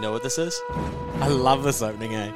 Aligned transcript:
You 0.00 0.06
know 0.06 0.12
what 0.12 0.22
this 0.22 0.38
is? 0.38 0.62
I 1.16 1.28
love 1.28 1.62
this 1.62 1.82
opening, 1.82 2.14
eh? 2.14 2.32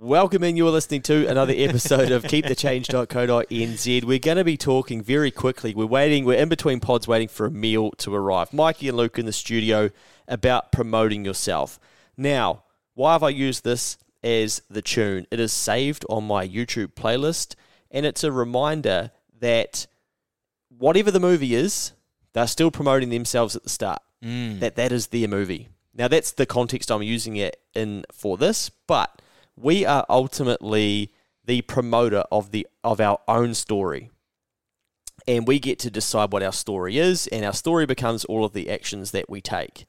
Welcome 0.00 0.44
in. 0.44 0.56
You're 0.56 0.70
listening 0.70 1.02
to 1.02 1.26
another 1.26 1.52
episode 1.54 2.10
of 2.10 2.22
keepthechange.co.nz. 2.22 4.04
We're 4.04 4.18
going 4.18 4.36
to 4.38 4.44
be 4.44 4.56
talking 4.56 5.02
very 5.02 5.30
quickly. 5.30 5.74
We're 5.74 5.84
waiting, 5.84 6.24
we're 6.24 6.38
in 6.38 6.48
between 6.48 6.80
pods 6.80 7.06
waiting 7.06 7.28
for 7.28 7.44
a 7.44 7.50
meal 7.50 7.90
to 7.98 8.14
arrive. 8.14 8.54
Mikey 8.54 8.88
and 8.88 8.96
Luke 8.96 9.18
in 9.18 9.26
the 9.26 9.32
studio 9.32 9.90
about 10.26 10.72
promoting 10.72 11.26
yourself. 11.26 11.78
Now, 12.16 12.62
why 13.00 13.12
have 13.12 13.22
I 13.22 13.30
used 13.30 13.64
this 13.64 13.96
as 14.22 14.60
the 14.68 14.82
tune? 14.82 15.26
It 15.30 15.40
is 15.40 15.54
saved 15.54 16.04
on 16.10 16.24
my 16.24 16.46
YouTube 16.46 16.92
playlist, 16.92 17.54
and 17.90 18.04
it's 18.04 18.22
a 18.22 18.30
reminder 18.30 19.10
that 19.40 19.86
whatever 20.68 21.10
the 21.10 21.18
movie 21.18 21.54
is, 21.54 21.92
they're 22.34 22.46
still 22.46 22.70
promoting 22.70 23.08
themselves 23.08 23.56
at 23.56 23.62
the 23.62 23.70
start. 23.70 24.02
Mm. 24.22 24.60
That 24.60 24.76
that 24.76 24.92
is 24.92 25.06
their 25.06 25.28
movie. 25.28 25.68
Now 25.94 26.08
that's 26.08 26.32
the 26.32 26.44
context 26.44 26.90
I'm 26.90 27.02
using 27.02 27.36
it 27.36 27.56
in 27.74 28.04
for 28.12 28.36
this, 28.36 28.68
but 28.86 29.22
we 29.56 29.86
are 29.86 30.04
ultimately 30.10 31.14
the 31.46 31.62
promoter 31.62 32.24
of 32.30 32.50
the 32.50 32.66
of 32.84 33.00
our 33.00 33.18
own 33.26 33.54
story. 33.54 34.10
And 35.26 35.48
we 35.48 35.58
get 35.58 35.78
to 35.78 35.90
decide 35.90 36.34
what 36.34 36.42
our 36.42 36.52
story 36.52 36.98
is, 36.98 37.26
and 37.28 37.46
our 37.46 37.54
story 37.54 37.86
becomes 37.86 38.26
all 38.26 38.44
of 38.44 38.52
the 38.52 38.68
actions 38.68 39.12
that 39.12 39.30
we 39.30 39.40
take. 39.40 39.86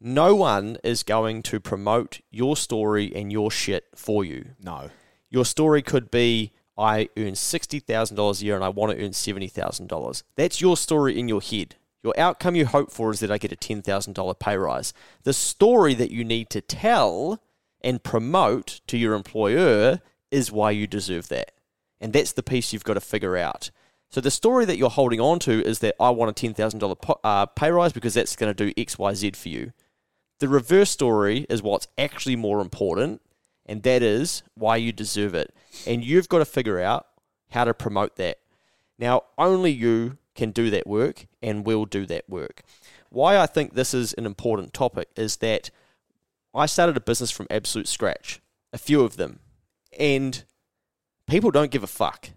No 0.00 0.34
one 0.34 0.78
is 0.82 1.02
going 1.02 1.42
to 1.44 1.60
promote 1.60 2.20
your 2.30 2.56
story 2.56 3.12
and 3.14 3.30
your 3.30 3.50
shit 3.50 3.86
for 3.94 4.24
you. 4.24 4.52
No. 4.62 4.90
Your 5.28 5.44
story 5.44 5.82
could 5.82 6.10
be 6.10 6.52
I 6.78 7.10
earn 7.18 7.32
$60,000 7.32 8.40
a 8.40 8.44
year 8.44 8.54
and 8.54 8.64
I 8.64 8.70
want 8.70 8.92
to 8.92 9.04
earn 9.04 9.10
$70,000. 9.10 10.22
That's 10.36 10.60
your 10.62 10.78
story 10.78 11.18
in 11.18 11.28
your 11.28 11.42
head. 11.42 11.76
Your 12.02 12.18
outcome 12.18 12.56
you 12.56 12.64
hope 12.64 12.90
for 12.90 13.10
is 13.10 13.20
that 13.20 13.30
I 13.30 13.36
get 13.36 13.52
a 13.52 13.56
$10,000 13.56 14.38
pay 14.38 14.56
rise. 14.56 14.94
The 15.24 15.34
story 15.34 15.92
that 15.94 16.10
you 16.10 16.24
need 16.24 16.48
to 16.50 16.62
tell 16.62 17.42
and 17.82 18.02
promote 18.02 18.80
to 18.86 18.96
your 18.96 19.12
employer 19.12 20.00
is 20.30 20.50
why 20.50 20.70
you 20.70 20.86
deserve 20.86 21.28
that. 21.28 21.52
And 22.00 22.14
that's 22.14 22.32
the 22.32 22.42
piece 22.42 22.72
you've 22.72 22.84
got 22.84 22.94
to 22.94 23.00
figure 23.00 23.36
out. 23.36 23.70
So 24.08 24.22
the 24.22 24.30
story 24.30 24.64
that 24.64 24.78
you're 24.78 24.88
holding 24.88 25.20
on 25.20 25.38
to 25.40 25.62
is 25.62 25.80
that 25.80 25.94
I 26.00 26.08
want 26.10 26.30
a 26.30 26.48
$10,000 26.48 27.18
uh, 27.22 27.46
pay 27.46 27.70
rise 27.70 27.92
because 27.92 28.14
that's 28.14 28.36
going 28.36 28.52
to 28.52 28.66
do 28.66 28.72
X, 28.80 28.98
Y, 28.98 29.14
Z 29.14 29.32
for 29.32 29.50
you. 29.50 29.72
The 30.40 30.48
reverse 30.48 30.90
story 30.90 31.46
is 31.48 31.62
what's 31.62 31.86
actually 31.96 32.36
more 32.36 32.60
important, 32.60 33.22
and 33.66 33.82
that 33.84 34.02
is 34.02 34.42
why 34.54 34.76
you 34.76 34.90
deserve 34.90 35.34
it. 35.34 35.54
And 35.86 36.04
you've 36.04 36.28
got 36.28 36.38
to 36.38 36.44
figure 36.44 36.80
out 36.80 37.06
how 37.50 37.64
to 37.64 37.74
promote 37.74 38.16
that. 38.16 38.38
Now, 38.98 39.24
only 39.38 39.70
you 39.70 40.18
can 40.34 40.50
do 40.50 40.70
that 40.70 40.86
work 40.86 41.26
and 41.42 41.64
will 41.66 41.84
do 41.84 42.06
that 42.06 42.28
work. 42.28 42.62
Why 43.10 43.38
I 43.38 43.46
think 43.46 43.74
this 43.74 43.92
is 43.92 44.14
an 44.14 44.24
important 44.24 44.72
topic 44.72 45.08
is 45.14 45.36
that 45.38 45.70
I 46.54 46.66
started 46.66 46.96
a 46.96 47.00
business 47.00 47.30
from 47.30 47.46
absolute 47.50 47.88
scratch, 47.88 48.40
a 48.72 48.78
few 48.78 49.02
of 49.02 49.16
them, 49.16 49.40
and 49.98 50.42
people 51.28 51.50
don't 51.50 51.70
give 51.70 51.84
a 51.84 51.88
fuck. 51.88 52.30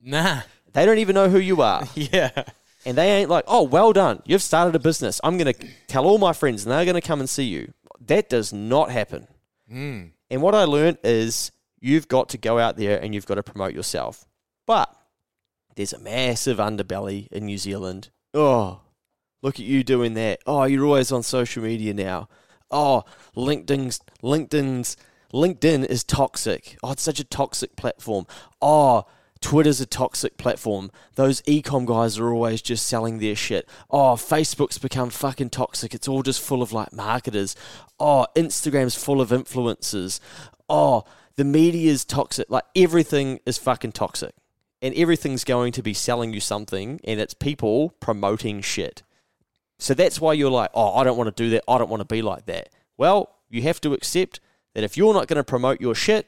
Nah. 0.00 0.42
They 0.72 0.86
don't 0.86 0.98
even 0.98 1.14
know 1.14 1.28
who 1.28 1.38
you 1.38 1.62
are. 1.62 1.84
Yeah. 1.94 2.44
And 2.86 2.96
they 2.96 3.10
ain't 3.12 3.30
like, 3.30 3.44
oh, 3.46 3.62
well 3.62 3.92
done. 3.92 4.22
You've 4.24 4.42
started 4.42 4.74
a 4.74 4.78
business. 4.78 5.20
I'm 5.22 5.36
going 5.36 5.52
to 5.52 5.66
tell 5.86 6.06
all 6.06 6.18
my 6.18 6.32
friends 6.32 6.64
and 6.64 6.72
they're 6.72 6.84
going 6.84 6.94
to 6.94 7.06
come 7.06 7.20
and 7.20 7.28
see 7.28 7.44
you. 7.44 7.72
That 8.06 8.28
does 8.28 8.52
not 8.52 8.90
happen. 8.90 9.26
Mm. 9.70 10.12
And 10.30 10.42
what 10.42 10.54
I 10.54 10.64
learned 10.64 10.98
is 11.04 11.52
you've 11.78 12.08
got 12.08 12.30
to 12.30 12.38
go 12.38 12.58
out 12.58 12.76
there 12.76 12.98
and 12.98 13.14
you've 13.14 13.26
got 13.26 13.34
to 13.34 13.42
promote 13.42 13.74
yourself. 13.74 14.24
But 14.66 14.94
there's 15.76 15.92
a 15.92 15.98
massive 15.98 16.58
underbelly 16.58 17.28
in 17.28 17.46
New 17.46 17.58
Zealand. 17.58 18.10
Oh, 18.32 18.80
look 19.42 19.56
at 19.56 19.66
you 19.66 19.84
doing 19.84 20.14
that. 20.14 20.40
Oh, 20.46 20.64
you're 20.64 20.84
always 20.84 21.12
on 21.12 21.22
social 21.22 21.62
media 21.62 21.92
now. 21.92 22.28
Oh, 22.70 23.04
LinkedIn's 23.36 24.00
LinkedIn's 24.22 24.96
LinkedIn 25.32 25.84
is 25.84 26.04
toxic. 26.04 26.76
Oh, 26.82 26.92
it's 26.92 27.02
such 27.02 27.20
a 27.20 27.24
toxic 27.24 27.76
platform. 27.76 28.26
Oh, 28.60 29.06
Twitter's 29.40 29.80
a 29.80 29.86
toxic 29.86 30.36
platform. 30.36 30.90
Those 31.14 31.40
ecom 31.42 31.86
guys 31.86 32.18
are 32.18 32.30
always 32.30 32.60
just 32.60 32.86
selling 32.86 33.18
their 33.18 33.34
shit. 33.34 33.68
Oh, 33.90 34.14
Facebook's 34.14 34.78
become 34.78 35.10
fucking 35.10 35.50
toxic. 35.50 35.94
It's 35.94 36.08
all 36.08 36.22
just 36.22 36.40
full 36.40 36.62
of 36.62 36.72
like 36.72 36.92
marketers. 36.92 37.56
Oh, 37.98 38.26
Instagram's 38.36 38.94
full 38.94 39.20
of 39.20 39.30
influencers. 39.30 40.20
Oh, 40.68 41.04
the 41.36 41.44
media's 41.44 42.04
toxic. 42.04 42.50
Like 42.50 42.64
everything 42.76 43.40
is 43.46 43.56
fucking 43.56 43.92
toxic. 43.92 44.34
And 44.82 44.94
everything's 44.94 45.44
going 45.44 45.72
to 45.72 45.82
be 45.82 45.94
selling 45.94 46.32
you 46.32 46.40
something 46.40 47.00
and 47.04 47.20
it's 47.20 47.34
people 47.34 47.90
promoting 48.00 48.60
shit. 48.60 49.02
So 49.78 49.94
that's 49.94 50.20
why 50.20 50.34
you're 50.34 50.50
like, 50.50 50.70
oh, 50.74 50.94
I 50.96 51.04
don't 51.04 51.16
want 51.16 51.34
to 51.34 51.42
do 51.42 51.50
that. 51.50 51.64
I 51.66 51.78
don't 51.78 51.90
want 51.90 52.00
to 52.00 52.06
be 52.06 52.20
like 52.20 52.46
that. 52.46 52.68
Well, 52.98 53.30
you 53.48 53.62
have 53.62 53.80
to 53.82 53.94
accept 53.94 54.40
that 54.74 54.84
if 54.84 54.96
you're 54.96 55.14
not 55.14 55.26
going 55.26 55.38
to 55.38 55.44
promote 55.44 55.80
your 55.80 55.94
shit, 55.94 56.26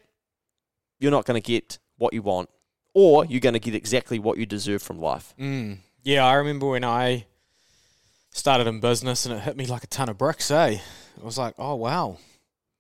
you're 0.99 1.11
not 1.11 1.27
going 1.27 1.41
to 1.41 1.47
get 1.47 1.79
what 1.99 2.15
you 2.15 2.23
want, 2.23 2.49
or 2.95 3.25
you're 3.25 3.41
going 3.41 3.55
to 3.55 3.59
get 3.61 3.75
exactly 3.75 4.19
what 4.19 4.39
you 4.39 4.47
deserve 4.47 4.83
from 4.83 5.01
life. 5.01 5.35
Mm. 5.39 5.79
Yeah, 6.03 6.27
I 6.27 6.35
remember 6.35 6.69
when 6.69 6.85
I 6.85 7.27
started 8.33 8.67
in 8.67 8.81
business 8.81 9.27
and 9.27 9.35
it 9.35 9.41
hit 9.41 9.57
me 9.57 9.67
like 9.67 9.85
a 9.85 9.87
ton 9.89 10.09
of 10.09 10.19
bricks, 10.19 10.51
eh? 10.51 10.79
I 11.21 11.25
was 11.25 11.39
like, 11.39 11.55
oh, 11.59 11.75
wow. 11.75 12.19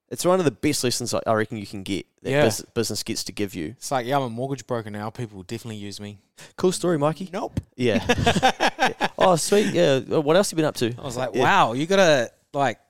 It's 0.08 0.24
one 0.26 0.38
of 0.38 0.44
the 0.44 0.50
best 0.50 0.84
lessons 0.84 1.14
I 1.14 1.32
reckon 1.32 1.56
you 1.56 1.66
can 1.66 1.82
get 1.82 2.04
that 2.22 2.30
Yeah. 2.30 2.44
bus- 2.44 2.60
business 2.74 3.02
gets 3.02 3.24
to 3.24 3.32
give 3.32 3.54
you. 3.54 3.68
It's 3.78 3.90
like, 3.90 4.04
yeah, 4.06 4.16
I'm 4.16 4.22
a 4.24 4.28
mortgage 4.30 4.66
broker 4.66 4.90
now. 4.90 5.08
People 5.08 5.36
will 5.36 5.44
definitely 5.44 5.76
use 5.76 6.00
me. 6.00 6.18
Cool 6.56 6.72
story, 6.72 6.98
Mikey. 6.98 7.30
Nope. 7.32 7.60
Yeah. 7.76 8.04
Yeah. 8.08 9.08
Oh, 9.24 9.36
sweet. 9.36 9.72
Yeah. 9.72 10.00
What 10.00 10.34
else 10.36 10.50
have 10.50 10.58
you 10.58 10.62
been 10.62 10.68
up 10.68 10.74
to? 10.76 10.92
I 10.98 11.02
was 11.02 11.16
like, 11.16 11.30
Yeah. 11.32 11.42
wow, 11.44 11.72
you 11.74 11.86
gotta, 11.86 12.32
like, 12.52 12.80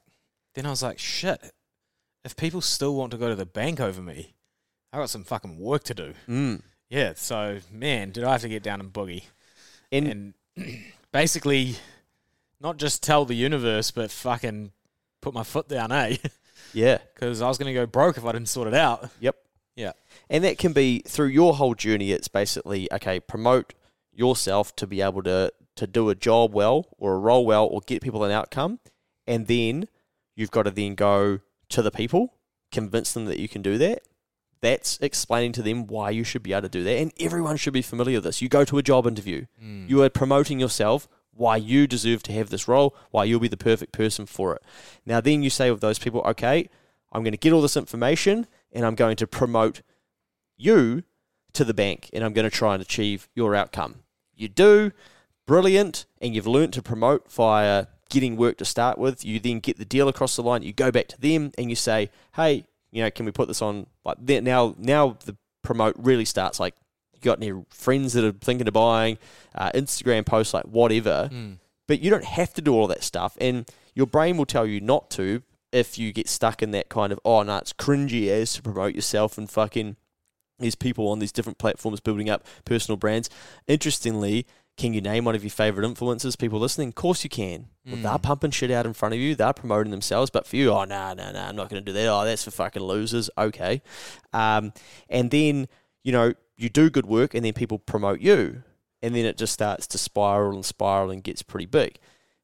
then 0.54 0.64
I 0.64 0.70
was 0.70 0.82
like, 0.82 0.98
shit. 0.98 1.38
If 2.24 2.36
people 2.36 2.62
still 2.62 2.94
want 2.94 3.10
to 3.10 3.18
go 3.18 3.28
to 3.28 3.34
the 3.34 3.44
bank 3.44 3.80
over 3.80 4.00
me, 4.00 4.32
I 4.94 4.96
got 4.98 5.10
some 5.10 5.24
fucking 5.24 5.58
work 5.58 5.84
to 5.84 5.94
do. 5.94 6.14
Mm. 6.26 6.62
Yeah, 6.92 7.14
so, 7.16 7.58
man, 7.72 8.10
did 8.10 8.22
I 8.22 8.32
have 8.32 8.42
to 8.42 8.50
get 8.50 8.62
down 8.62 8.78
and 8.78 8.92
boogie. 8.92 9.22
And, 9.90 10.34
and 10.58 10.82
basically 11.12 11.76
not 12.60 12.76
just 12.76 13.02
tell 13.02 13.24
the 13.24 13.34
universe, 13.34 13.90
but 13.90 14.10
fucking 14.10 14.72
put 15.22 15.32
my 15.32 15.42
foot 15.42 15.68
down, 15.68 15.90
eh? 15.90 16.18
yeah. 16.74 16.98
Because 17.14 17.40
I 17.40 17.48
was 17.48 17.56
going 17.56 17.72
to 17.74 17.80
go 17.80 17.86
broke 17.86 18.18
if 18.18 18.26
I 18.26 18.32
didn't 18.32 18.50
sort 18.50 18.68
it 18.68 18.74
out. 18.74 19.08
Yep. 19.20 19.36
Yeah. 19.74 19.92
And 20.28 20.44
that 20.44 20.58
can 20.58 20.74
be 20.74 21.00
through 21.06 21.28
your 21.28 21.54
whole 21.54 21.74
journey. 21.74 22.12
It's 22.12 22.28
basically 22.28 22.92
okay. 22.92 23.20
Promote 23.20 23.72
yourself 24.12 24.76
to 24.76 24.86
be 24.86 25.00
able 25.00 25.22
to 25.22 25.50
to 25.76 25.86
do 25.86 26.10
a 26.10 26.14
job 26.14 26.52
well 26.52 26.88
or 26.98 27.14
a 27.14 27.18
role 27.18 27.46
well 27.46 27.64
or 27.64 27.80
get 27.86 28.02
people 28.02 28.22
an 28.24 28.30
outcome, 28.30 28.80
and 29.26 29.46
then 29.46 29.88
you've 30.36 30.50
got 30.50 30.64
to 30.64 30.70
then 30.70 30.94
go 30.94 31.38
to 31.70 31.80
the 31.80 31.90
people, 31.90 32.34
convince 32.70 33.14
them 33.14 33.24
that 33.24 33.38
you 33.38 33.48
can 33.48 33.62
do 33.62 33.78
that. 33.78 34.02
That's 34.62 34.98
explaining 35.02 35.52
to 35.52 35.62
them 35.62 35.86
why 35.86 36.10
you 36.10 36.24
should 36.24 36.42
be 36.42 36.52
able 36.52 36.62
to 36.62 36.68
do 36.70 36.84
that, 36.84 36.96
and 36.96 37.12
everyone 37.20 37.56
should 37.56 37.72
be 37.74 37.82
familiar 37.82 38.18
with 38.18 38.24
this. 38.24 38.40
You 38.40 38.48
go 38.48 38.64
to 38.64 38.78
a 38.78 38.82
job 38.82 39.06
interview, 39.06 39.46
mm. 39.62 39.88
you 39.90 40.02
are 40.02 40.08
promoting 40.08 40.58
yourself. 40.58 41.08
Why 41.34 41.56
you 41.56 41.86
deserve 41.86 42.22
to 42.24 42.32
have 42.32 42.50
this 42.50 42.68
role, 42.68 42.94
why 43.10 43.24
you'll 43.24 43.40
be 43.40 43.48
the 43.48 43.56
perfect 43.56 43.92
person 43.92 44.26
for 44.26 44.54
it. 44.54 44.62
Now, 45.06 45.20
then 45.20 45.42
you 45.42 45.48
say 45.48 45.70
with 45.70 45.80
those 45.80 45.98
people, 45.98 46.20
okay, 46.26 46.68
I'm 47.10 47.22
going 47.22 47.32
to 47.32 47.38
get 47.38 47.54
all 47.54 47.62
this 47.62 47.76
information 47.76 48.46
and 48.70 48.84
I'm 48.84 48.94
going 48.94 49.16
to 49.16 49.26
promote 49.26 49.80
you 50.58 51.04
to 51.54 51.64
the 51.64 51.72
bank 51.72 52.10
and 52.12 52.22
I'm 52.22 52.34
going 52.34 52.48
to 52.48 52.54
try 52.54 52.74
and 52.74 52.82
achieve 52.82 53.30
your 53.34 53.54
outcome. 53.54 54.00
You 54.34 54.48
do, 54.48 54.92
brilliant, 55.46 56.04
and 56.20 56.34
you've 56.34 56.46
learnt 56.46 56.74
to 56.74 56.82
promote 56.82 57.32
via 57.32 57.86
getting 58.10 58.36
work 58.36 58.58
to 58.58 58.64
start 58.66 58.98
with. 58.98 59.24
You 59.24 59.40
then 59.40 59.60
get 59.60 59.78
the 59.78 59.86
deal 59.86 60.08
across 60.08 60.36
the 60.36 60.42
line, 60.42 60.62
you 60.62 60.74
go 60.74 60.90
back 60.90 61.08
to 61.08 61.20
them 61.20 61.52
and 61.56 61.70
you 61.70 61.76
say, 61.76 62.10
hey, 62.36 62.66
you 62.92 63.02
know, 63.02 63.10
can 63.10 63.26
we 63.26 63.32
put 63.32 63.48
this 63.48 63.62
on? 63.62 63.86
Like 64.04 64.20
now, 64.20 64.74
now 64.78 65.16
the 65.24 65.36
promote 65.62 65.96
really 65.98 66.24
starts. 66.24 66.60
Like, 66.60 66.74
you 67.14 67.20
got 67.22 67.42
any 67.42 67.64
friends 67.70 68.12
that 68.12 68.24
are 68.24 68.32
thinking 68.32 68.68
of 68.68 68.74
buying, 68.74 69.18
uh, 69.54 69.70
Instagram 69.74 70.26
posts, 70.26 70.54
like 70.54 70.64
whatever. 70.64 71.30
But 71.88 72.00
you 72.00 72.10
don't 72.10 72.24
have 72.24 72.52
to 72.54 72.62
do 72.62 72.74
all 72.74 72.86
that 72.88 73.02
stuff, 73.02 73.36
and 73.40 73.68
your 73.94 74.06
brain 74.06 74.36
will 74.36 74.46
tell 74.46 74.66
you 74.66 74.80
not 74.80 75.10
to 75.12 75.42
if 75.72 75.98
you 75.98 76.12
get 76.12 76.28
stuck 76.28 76.62
in 76.62 76.70
that 76.72 76.88
kind 76.88 77.12
of 77.12 77.20
oh 77.24 77.42
no, 77.42 77.56
it's 77.56 77.72
cringy 77.72 78.28
as 78.28 78.52
to 78.54 78.62
promote 78.62 78.94
yourself 78.94 79.38
and 79.38 79.50
fucking 79.50 79.96
these 80.58 80.74
people 80.74 81.08
on 81.08 81.18
these 81.18 81.32
different 81.32 81.58
platforms 81.58 82.00
building 82.00 82.30
up 82.30 82.46
personal 82.64 82.96
brands. 82.96 83.28
Interestingly, 83.66 84.46
can 84.76 84.94
you 84.94 85.00
name 85.00 85.24
one 85.24 85.34
of 85.34 85.44
your 85.44 85.50
favorite 85.50 85.86
influencers? 85.86 86.38
People 86.38 86.58
listening, 86.58 86.88
of 86.88 86.94
course 86.94 87.24
you 87.24 87.30
can. 87.30 87.68
Well, 87.86 87.96
they're 87.96 88.18
pumping 88.18 88.52
shit 88.52 88.70
out 88.70 88.86
in 88.86 88.92
front 88.92 89.14
of 89.14 89.20
you. 89.20 89.34
They're 89.34 89.52
promoting 89.52 89.90
themselves, 89.90 90.30
but 90.30 90.46
for 90.46 90.56
you, 90.56 90.70
oh 90.70 90.84
no, 90.84 91.12
no, 91.14 91.32
no, 91.32 91.40
I'm 91.40 91.56
not 91.56 91.68
going 91.68 91.84
to 91.84 91.84
do 91.84 91.92
that. 91.92 92.06
Oh, 92.06 92.24
that's 92.24 92.44
for 92.44 92.50
fucking 92.50 92.82
losers. 92.82 93.28
Okay, 93.36 93.82
um, 94.32 94.72
and 95.08 95.30
then 95.30 95.68
you 96.02 96.12
know 96.12 96.32
you 96.56 96.68
do 96.68 96.90
good 96.90 97.06
work, 97.06 97.34
and 97.34 97.44
then 97.44 97.52
people 97.52 97.78
promote 97.78 98.20
you, 98.20 98.62
and 99.02 99.14
then 99.14 99.24
it 99.24 99.36
just 99.36 99.52
starts 99.52 99.86
to 99.88 99.98
spiral 99.98 100.52
and 100.52 100.64
spiral 100.64 101.10
and 101.10 101.22
gets 101.22 101.42
pretty 101.42 101.66
big. 101.66 101.98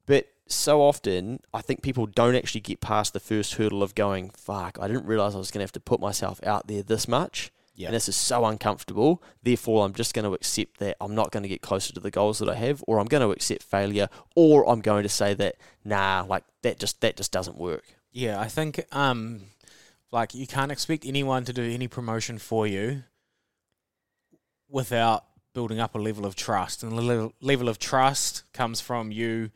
But 0.06 0.26
so 0.46 0.82
often, 0.82 1.40
I 1.52 1.60
think 1.60 1.82
people 1.82 2.06
don't 2.06 2.34
actually 2.34 2.62
get 2.62 2.80
past 2.80 3.12
the 3.12 3.20
first 3.20 3.54
hurdle 3.54 3.82
of 3.82 3.94
going, 3.94 4.30
fuck, 4.30 4.78
I 4.80 4.88
didn't 4.88 5.06
realize 5.06 5.34
I 5.34 5.38
was 5.38 5.50
going 5.50 5.60
to 5.60 5.64
have 5.64 5.72
to 5.72 5.80
put 5.80 6.00
myself 6.00 6.40
out 6.44 6.66
there 6.66 6.82
this 6.82 7.06
much. 7.06 7.52
Yeah. 7.78 7.88
And 7.88 7.94
this 7.94 8.08
is 8.08 8.16
so 8.16 8.44
uncomfortable. 8.44 9.22
Therefore, 9.44 9.84
I'm 9.84 9.94
just 9.94 10.12
going 10.12 10.24
to 10.24 10.34
accept 10.34 10.78
that 10.78 10.96
I'm 11.00 11.14
not 11.14 11.30
going 11.30 11.44
to 11.44 11.48
get 11.48 11.62
closer 11.62 11.94
to 11.94 12.00
the 12.00 12.10
goals 12.10 12.40
that 12.40 12.48
I 12.48 12.56
have, 12.56 12.82
or 12.88 12.98
I'm 12.98 13.06
going 13.06 13.22
to 13.22 13.30
accept 13.30 13.62
failure, 13.62 14.08
or 14.34 14.68
I'm 14.68 14.80
going 14.80 15.04
to 15.04 15.08
say 15.08 15.32
that, 15.34 15.54
nah, 15.84 16.24
like 16.28 16.42
that 16.62 16.80
just 16.80 17.00
that 17.02 17.16
just 17.16 17.30
doesn't 17.30 17.56
work. 17.56 17.84
Yeah, 18.10 18.40
I 18.40 18.48
think 18.48 18.84
um, 18.90 19.42
like 20.10 20.34
you 20.34 20.44
can't 20.44 20.72
expect 20.72 21.06
anyone 21.06 21.44
to 21.44 21.52
do 21.52 21.62
any 21.62 21.86
promotion 21.86 22.38
for 22.38 22.66
you 22.66 23.04
without 24.68 25.24
building 25.54 25.78
up 25.78 25.94
a 25.94 25.98
level 25.98 26.26
of 26.26 26.34
trust, 26.34 26.82
and 26.82 26.98
the 26.98 27.02
level, 27.02 27.32
level 27.40 27.68
of 27.68 27.78
trust 27.78 28.42
comes 28.52 28.80
from 28.80 29.12
you 29.12 29.52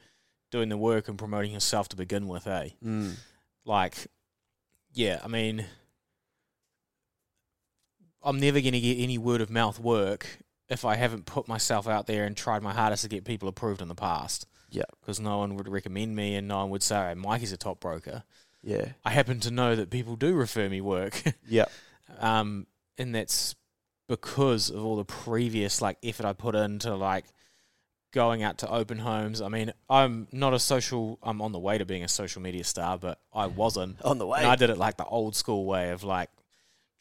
doing 0.52 0.68
the 0.68 0.76
work 0.76 1.08
and 1.08 1.18
promoting 1.18 1.50
yourself 1.50 1.88
to 1.88 1.96
begin 1.96 2.28
with. 2.28 2.46
Eh? 2.46 2.68
Mm. 2.84 3.16
Like, 3.64 4.06
yeah, 4.92 5.18
I 5.24 5.26
mean, 5.26 5.66
I'm 8.22 8.38
never 8.38 8.60
going 8.60 8.72
to 8.72 8.80
get 8.80 8.98
any 8.98 9.18
word 9.18 9.40
of 9.40 9.50
mouth 9.50 9.78
work 9.78 10.38
if 10.68 10.84
I 10.84 10.96
haven't 10.96 11.26
put 11.26 11.48
myself 11.48 11.86
out 11.86 12.06
there 12.06 12.24
and 12.24 12.36
tried 12.36 12.62
my 12.62 12.72
hardest 12.72 13.02
to 13.02 13.08
get 13.08 13.24
people 13.24 13.48
approved 13.48 13.82
in 13.82 13.88
the 13.88 13.94
past. 13.94 14.46
Yeah. 14.70 14.84
Because 15.00 15.20
no 15.20 15.38
one 15.38 15.56
would 15.56 15.68
recommend 15.68 16.16
me 16.16 16.34
and 16.34 16.48
no 16.48 16.58
one 16.58 16.70
would 16.70 16.82
say, 16.82 16.96
hey, 16.96 17.14
Mikey's 17.14 17.52
a 17.52 17.56
top 17.56 17.80
broker. 17.80 18.24
Yeah. 18.62 18.92
I 19.04 19.10
happen 19.10 19.40
to 19.40 19.50
know 19.50 19.76
that 19.76 19.90
people 19.90 20.16
do 20.16 20.34
refer 20.34 20.68
me 20.68 20.80
work. 20.80 21.22
Yeah. 21.48 21.66
um, 22.20 22.66
and 22.96 23.14
that's 23.14 23.54
because 24.08 24.70
of 24.70 24.84
all 24.84 24.96
the 24.96 25.04
previous 25.04 25.82
like 25.82 25.98
effort 26.02 26.24
I 26.26 26.32
put 26.32 26.54
into 26.54 26.94
like 26.94 27.24
going 28.12 28.42
out 28.42 28.58
to 28.58 28.70
open 28.70 28.98
homes. 28.98 29.40
I 29.40 29.48
mean, 29.48 29.72
I'm 29.90 30.28
not 30.32 30.54
a 30.54 30.58
social. 30.58 31.18
I'm 31.22 31.42
on 31.42 31.52
the 31.52 31.58
way 31.58 31.78
to 31.78 31.84
being 31.84 32.04
a 32.04 32.08
social 32.08 32.40
media 32.40 32.64
star, 32.64 32.98
but 32.98 33.18
I 33.32 33.46
wasn't. 33.46 34.00
On 34.04 34.18
the 34.18 34.26
way. 34.26 34.40
And 34.40 34.48
I 34.48 34.56
did 34.56 34.70
it 34.70 34.78
like 34.78 34.98
the 34.98 35.04
old 35.04 35.34
school 35.34 35.64
way 35.64 35.90
of 35.90 36.04
like 36.04 36.30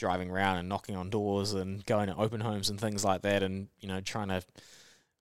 driving 0.02 0.32
around 0.32 0.58
and 0.58 0.68
knocking 0.68 0.96
on 0.96 1.12
doors 1.12 1.54
and 1.54 1.86
going 1.86 2.08
to 2.08 2.18
open 2.18 2.42
homes 2.42 2.72
and 2.72 2.82
things 2.82 3.06
like 3.06 3.22
that, 3.22 3.44
and 3.44 3.68
you 3.80 3.88
know 3.88 4.02
trying 4.02 4.30
to 4.30 4.42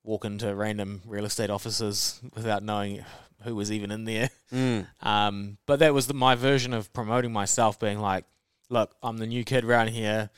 walk 0.02 0.24
into 0.24 0.52
random 0.54 1.02
real 1.06 1.26
estate 1.26 1.50
offices 1.50 2.18
without 2.34 2.62
knowing 2.62 3.04
who 3.42 3.54
was 3.54 3.70
even 3.70 3.90
in 3.90 4.04
there. 4.04 4.30
Mm. 4.50 4.86
Um, 5.02 5.58
but 5.66 5.80
that 5.80 5.92
was 5.92 6.06
the, 6.06 6.14
my 6.14 6.34
version 6.34 6.72
of 6.72 6.92
promoting 6.94 7.30
myself, 7.30 7.78
being 7.78 8.00
like, 8.00 8.24
"Look, 8.70 8.96
I'm 9.02 9.18
the 9.18 9.26
new 9.26 9.44
kid 9.44 9.64
around 9.64 9.88
here. 9.88 10.30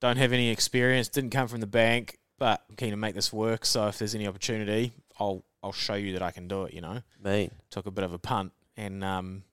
Don't 0.00 0.18
have 0.18 0.32
any 0.32 0.50
experience. 0.50 1.08
Didn't 1.08 1.30
come 1.30 1.48
from 1.48 1.60
the 1.60 1.66
bank, 1.66 2.18
but 2.38 2.62
I'm 2.68 2.76
keen 2.76 2.90
to 2.90 2.96
make 2.98 3.14
this 3.14 3.32
work. 3.32 3.64
So 3.64 3.88
if 3.88 3.98
there's 3.98 4.14
any 4.14 4.28
opportunity, 4.28 4.92
I'll 5.18 5.42
I'll 5.62 5.72
show 5.72 5.94
you 5.94 6.12
that 6.12 6.22
I 6.22 6.32
can 6.32 6.48
do 6.48 6.64
it. 6.64 6.74
You 6.74 6.82
know." 6.82 7.02
Mean. 7.24 7.50
Took 7.70 7.86
a 7.86 7.90
bit 7.90 8.04
of 8.04 8.12
a 8.12 8.18
punt, 8.18 8.52
and 8.76 9.02
um, 9.02 9.44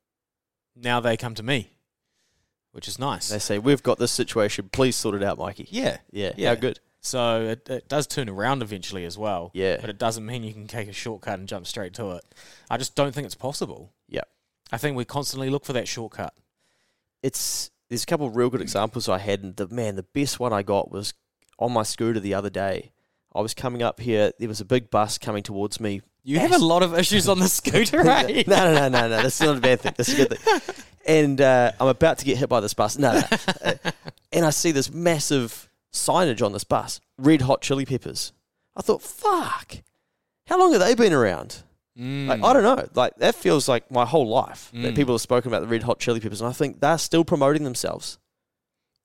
now 0.75 0.99
they 0.99 1.15
come 1.15 1.33
to 1.35 1.43
me, 1.43 1.69
which 2.71 2.87
is 2.87 2.99
nice. 2.99 3.29
They 3.29 3.39
say, 3.39 3.59
we've 3.59 3.83
got 3.83 3.97
this 3.99 4.11
situation. 4.11 4.69
Please 4.71 4.95
sort 4.95 5.15
it 5.15 5.23
out, 5.23 5.37
Mikey. 5.37 5.67
yeah. 5.69 5.97
Yeah. 6.11 6.33
Yeah. 6.37 6.49
How 6.49 6.55
good. 6.55 6.79
So 6.99 7.41
it, 7.41 7.69
it 7.69 7.87
does 7.87 8.05
turn 8.07 8.27
around 8.27 8.61
eventually 8.61 9.05
as 9.05 9.17
well. 9.17 9.51
Yeah. 9.53 9.77
But 9.79 9.89
it 9.89 9.97
doesn't 9.97 10.25
mean 10.25 10.43
you 10.43 10.53
can 10.53 10.67
take 10.67 10.89
a 10.89 10.93
shortcut 10.93 11.39
and 11.39 11.47
jump 11.47 11.65
straight 11.67 11.93
to 11.93 12.11
it. 12.11 12.23
I 12.69 12.77
just 12.77 12.95
don't 12.95 13.13
think 13.15 13.25
it's 13.25 13.35
possible. 13.35 13.93
Yeah. 14.09 14.23
I 14.71 14.77
think 14.77 14.97
we 14.97 15.05
constantly 15.05 15.49
look 15.49 15.63
for 15.63 15.73
that 15.73 15.87
shortcut. 15.87 16.33
it's 17.23 17.71
there's 17.89 18.03
a 18.03 18.05
couple 18.05 18.27
of 18.27 18.35
real 18.35 18.49
good 18.49 18.61
examples 18.61 19.07
I 19.07 19.17
had, 19.19 19.43
and 19.43 19.55
the 19.55 19.67
man, 19.69 19.95
the 19.95 20.03
best 20.03 20.41
one 20.41 20.51
I 20.51 20.61
got 20.61 20.91
was 20.91 21.13
on 21.57 21.71
my 21.71 21.83
scooter 21.83 22.19
the 22.19 22.33
other 22.33 22.49
day. 22.49 22.91
I 23.33 23.39
was 23.39 23.53
coming 23.53 23.81
up 23.81 24.01
here. 24.01 24.31
There 24.39 24.49
was 24.49 24.59
a 24.59 24.65
big 24.65 24.89
bus 24.89 25.17
coming 25.17 25.41
towards 25.43 25.79
me. 25.79 26.01
You 26.27 26.39
have 26.39 26.51
a 26.51 26.57
lot 26.57 26.83
of 26.83 26.97
issues 26.97 27.29
on 27.29 27.39
the 27.39 27.47
scooter, 27.47 28.03
no, 28.03 28.09
right? 28.11 28.45
no, 28.47 28.73
no, 28.73 28.89
no, 28.89 29.07
no. 29.07 29.21
That's 29.21 29.39
not 29.39 29.57
a 29.57 29.61
bad 29.61 29.79
thing. 29.79 29.93
That's 29.95 30.11
a 30.11 30.15
good 30.15 30.37
thing. 30.37 30.61
And 31.05 31.39
uh, 31.39 31.71
I'm 31.79 31.87
about 31.87 32.17
to 32.17 32.25
get 32.25 32.37
hit 32.37 32.49
by 32.49 32.59
this 32.59 32.73
bus. 32.73 32.97
No, 32.97 33.13
no. 33.65 33.73
And 34.33 34.45
I 34.45 34.49
see 34.49 34.71
this 34.73 34.91
massive 34.91 35.69
signage 35.93 36.45
on 36.45 36.51
this 36.51 36.65
bus: 36.65 36.99
Red 37.17 37.41
Hot 37.43 37.61
Chili 37.61 37.85
Peppers. 37.85 38.33
I 38.75 38.81
thought, 38.81 39.01
fuck. 39.01 39.77
How 40.47 40.59
long 40.59 40.73
have 40.73 40.81
they 40.81 40.95
been 40.95 41.13
around? 41.13 41.63
Mm. 41.97 42.27
Like, 42.27 42.43
I 42.43 42.51
don't 42.53 42.63
know. 42.63 42.87
Like 42.93 43.15
that 43.19 43.35
feels 43.35 43.69
like 43.69 43.89
my 43.89 44.05
whole 44.05 44.27
life 44.27 44.69
that 44.73 44.93
Mm. 44.93 44.95
people 44.97 45.13
have 45.13 45.21
spoken 45.21 45.49
about 45.49 45.61
the 45.61 45.67
Red 45.67 45.83
Hot 45.83 45.99
Chili 45.99 46.19
Peppers, 46.19 46.41
and 46.41 46.49
I 46.49 46.53
think 46.53 46.81
they're 46.81 46.97
still 46.97 47.23
promoting 47.23 47.63
themselves. 47.63 48.17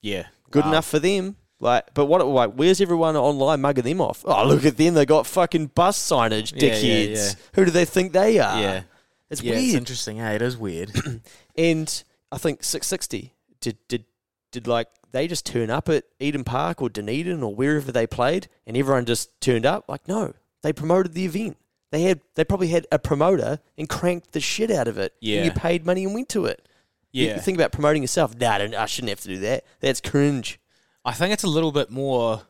yeah. 0.01 0.27
Good 0.51 0.65
Wow. 0.65 0.71
enough 0.71 0.85
for 0.85 0.99
them. 0.99 1.37
Like, 1.63 1.93
but 1.93 2.05
what? 2.05 2.25
Like, 2.27 2.53
where's 2.53 2.81
everyone 2.81 3.15
online 3.15 3.61
mugging 3.61 3.85
them 3.85 4.01
off? 4.01 4.23
Oh, 4.25 4.45
look 4.45 4.65
at 4.65 4.75
them! 4.77 4.93
They 4.95 5.05
got 5.05 5.25
fucking 5.25 5.67
bus 5.67 5.97
signage, 5.97 6.53
Yeah, 6.55 6.69
dickheads. 6.69 6.83
yeah, 7.09 7.15
yeah. 7.23 7.29
Who 7.53 7.65
do 7.65 7.71
they 7.71 7.85
think 7.85 8.11
they 8.11 8.37
are? 8.39 8.59
Yeah. 8.61 8.81
it's 9.29 9.41
yeah, 9.41 9.53
it's 9.55 9.73
interesting. 9.73 10.17
Hey, 10.17 10.35
it 10.35 10.41
is 10.41 10.57
weird. 10.57 10.91
and 11.57 12.03
I 12.31 12.37
think 12.37 12.61
Six60 12.61 13.31
did 13.61 13.77
did 13.87 14.03
did 14.51 14.67
like 14.67 14.87
they 15.11 15.27
just 15.27 15.45
turn 15.45 15.69
up 15.69 15.87
at 15.89 16.03
Eden 16.19 16.43
Park 16.43 16.81
or 16.81 16.89
Dunedin 16.89 17.41
or 17.43 17.55
wherever 17.55 17.91
they 17.91 18.07
played, 18.07 18.47
and 18.67 18.75
everyone 18.75 19.05
just 19.05 19.39
turned 19.41 19.65
up. 19.65 19.85
Like, 19.87 20.07
no, 20.07 20.33
they 20.63 20.73
promoted 20.73 21.13
the 21.13 21.25
event. 21.25 21.57
They 21.91 22.01
had 22.03 22.19
they 22.35 22.43
probably 22.43 22.67
had 22.69 22.87
a 22.91 22.99
promoter 22.99 23.59
and 23.77 23.87
cranked 23.87 24.33
the 24.33 24.39
shit 24.41 24.69
out 24.69 24.87
of 24.89 24.97
it. 24.97 25.13
Yeah. 25.21 25.37
and 25.37 25.45
you 25.45 25.51
paid 25.51 25.85
money 25.85 26.03
and 26.03 26.13
went 26.13 26.27
to 26.29 26.45
it. 26.45 26.67
You- 27.11 27.27
yeah. 27.27 27.35
you 27.35 27.41
think 27.41 27.57
about 27.57 27.71
promoting 27.71 28.01
yourself. 28.01 28.35
Nah, 28.35 28.51
I 28.53 28.57
don't- 28.57 28.73
I 28.75 28.85
shouldn't 28.87 29.09
have 29.11 29.21
to 29.21 29.27
do 29.27 29.37
that. 29.41 29.63
That's 29.79 30.01
cringe. 30.01 30.59
I 31.05 31.13
think 31.13 31.33
it's 31.33 31.43
a 31.43 31.47
little 31.47 31.71
bit 31.71 31.89
more 31.89 32.43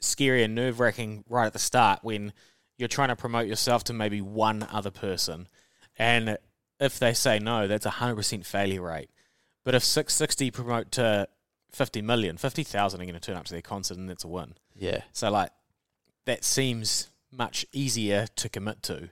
scary 0.00 0.42
and 0.42 0.54
nerve 0.54 0.80
wracking 0.80 1.24
right 1.28 1.46
at 1.46 1.52
the 1.52 1.58
start 1.58 2.00
when 2.02 2.32
you're 2.78 2.88
trying 2.88 3.08
to 3.08 3.16
promote 3.16 3.46
yourself 3.46 3.84
to 3.84 3.92
maybe 3.92 4.20
one 4.20 4.66
other 4.70 4.90
person. 4.90 5.48
And 5.98 6.38
if 6.78 6.98
they 6.98 7.14
say 7.14 7.38
no, 7.38 7.66
that's 7.66 7.86
a 7.86 7.90
100% 7.90 8.44
failure 8.44 8.82
rate. 8.82 9.10
But 9.64 9.74
if 9.74 9.82
Six60 9.82 10.52
promote 10.52 10.92
to 10.92 11.28
50 11.72 12.02
million, 12.02 12.36
50,000 12.36 13.00
are 13.00 13.04
going 13.04 13.14
to 13.14 13.20
turn 13.20 13.36
up 13.36 13.46
to 13.46 13.52
their 13.52 13.62
concert 13.62 13.96
and 13.96 14.08
that's 14.08 14.24
a 14.24 14.28
win. 14.28 14.54
Yeah, 14.74 15.02
So, 15.12 15.30
like, 15.30 15.50
that 16.26 16.44
seems 16.44 17.08
much 17.32 17.64
easier 17.72 18.26
to 18.36 18.48
commit 18.48 18.82
to. 18.84 19.10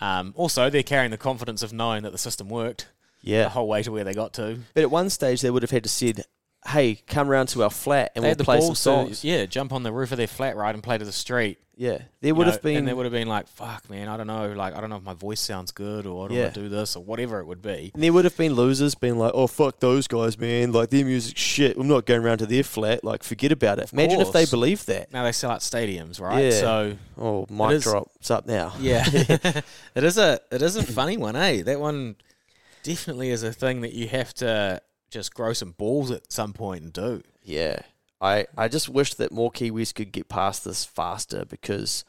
Um, 0.00 0.32
also, 0.36 0.70
they're 0.70 0.82
carrying 0.82 1.10
the 1.10 1.18
confidence 1.18 1.62
of 1.62 1.72
knowing 1.72 2.02
that 2.02 2.12
the 2.12 2.18
system 2.18 2.48
worked 2.48 2.88
yeah. 3.22 3.44
the 3.44 3.48
whole 3.50 3.68
way 3.68 3.82
to 3.82 3.90
where 3.90 4.04
they 4.04 4.14
got 4.14 4.32
to. 4.34 4.60
But 4.74 4.82
at 4.82 4.90
one 4.90 5.10
stage, 5.10 5.40
they 5.40 5.50
would 5.50 5.62
have 5.62 5.70
had 5.70 5.82
to 5.84 5.88
said, 5.88 6.24
"Hey, 6.66 6.96
come 7.06 7.28
round 7.28 7.48
to 7.50 7.62
our 7.62 7.70
flat 7.70 8.12
and 8.14 8.24
they 8.24 8.28
we'll 8.30 8.36
the 8.36 8.44
play 8.44 8.60
some 8.60 8.74
songs." 8.74 9.20
to, 9.22 9.28
yeah, 9.28 9.46
jump 9.46 9.72
on 9.72 9.82
the 9.82 9.92
roof 9.92 10.12
of 10.12 10.18
their 10.18 10.26
flat, 10.26 10.56
right, 10.56 10.74
and 10.74 10.82
play 10.82 10.98
to 10.98 11.04
the 11.04 11.12
street. 11.12 11.58
Yeah, 11.76 11.92
there 12.20 12.28
You 12.28 12.34
would 12.34 12.46
know, 12.46 12.52
have 12.52 12.60
been. 12.60 12.76
and 12.76 12.86
they 12.86 12.92
would 12.92 13.06
have 13.06 13.12
been 13.12 13.26
like, 13.26 13.48
"Fuck, 13.48 13.88
man, 13.88 14.06
I 14.08 14.18
don't 14.18 14.26
know. 14.26 14.52
Like, 14.52 14.76
I 14.76 14.82
don't 14.82 14.90
know 14.90 14.96
if 14.96 15.02
my 15.02 15.14
voice 15.14 15.40
sounds 15.40 15.70
good, 15.72 16.04
or 16.04 16.26
I 16.26 16.28
don't 16.28 16.36
Yeah. 16.36 16.42
want 16.42 16.54
to 16.56 16.60
do 16.60 16.68
this, 16.68 16.94
or 16.94 17.02
whatever 17.02 17.40
it 17.40 17.46
would 17.46 17.62
be." 17.62 17.90
And 17.94 18.02
there 18.02 18.12
would 18.12 18.26
have 18.26 18.36
been 18.36 18.52
losers 18.52 18.94
being 18.94 19.18
like, 19.18 19.32
"Oh 19.34 19.46
fuck 19.46 19.80
those 19.80 20.06
guys, 20.06 20.36
man! 20.38 20.72
Like 20.72 20.90
their 20.90 21.06
music 21.06 21.38
shit. 21.38 21.78
I'm 21.78 21.88
not 21.88 22.04
going 22.04 22.20
around 22.20 22.36
to 22.38 22.46
their 22.46 22.64
flat. 22.64 23.02
Like 23.02 23.22
forget 23.22 23.50
about 23.50 23.78
it." 23.78 23.90
Imagine 23.94 24.20
if 24.20 24.30
they 24.30 24.44
believed 24.44 24.86
that. 24.88 25.10
Now 25.10 25.24
they 25.24 25.32
sell 25.32 25.52
out 25.52 25.60
stadiums, 25.60 26.20
right? 26.20 26.44
Yeah. 26.44 26.50
So 26.50 26.96
Oh, 27.18 27.46
mic 27.48 27.70
is- 27.76 27.84
drop. 27.84 28.10
It's 28.20 28.30
up 28.30 28.44
now. 28.44 28.74
yeah, 28.78 29.02
it 29.94 30.04
is 30.04 30.18
a 30.18 30.38
it 30.52 30.60
is 30.60 30.76
a 30.76 30.82
funny 30.82 31.16
one, 31.16 31.34
eh? 31.34 31.62
That 31.62 31.80
one 31.80 32.16
definitely 32.82 33.30
is 33.30 33.42
a 33.42 33.54
thing 33.54 33.80
that 33.82 33.94
you 33.94 34.06
have 34.08 34.34
to 34.34 34.82
just 35.10 35.34
grow 35.34 35.52
some 35.52 35.72
balls 35.72 36.10
at 36.10 36.32
some 36.32 36.52
point 36.52 36.82
and 36.82 36.92
do. 36.92 37.22
Yeah. 37.42 37.80
I 38.20 38.46
I 38.56 38.68
just 38.68 38.88
wish 38.88 39.14
that 39.14 39.32
more 39.32 39.50
Kiwis 39.50 39.94
could 39.94 40.12
get 40.12 40.28
past 40.28 40.64
this 40.64 40.84
faster 40.84 41.44
because 41.44 42.04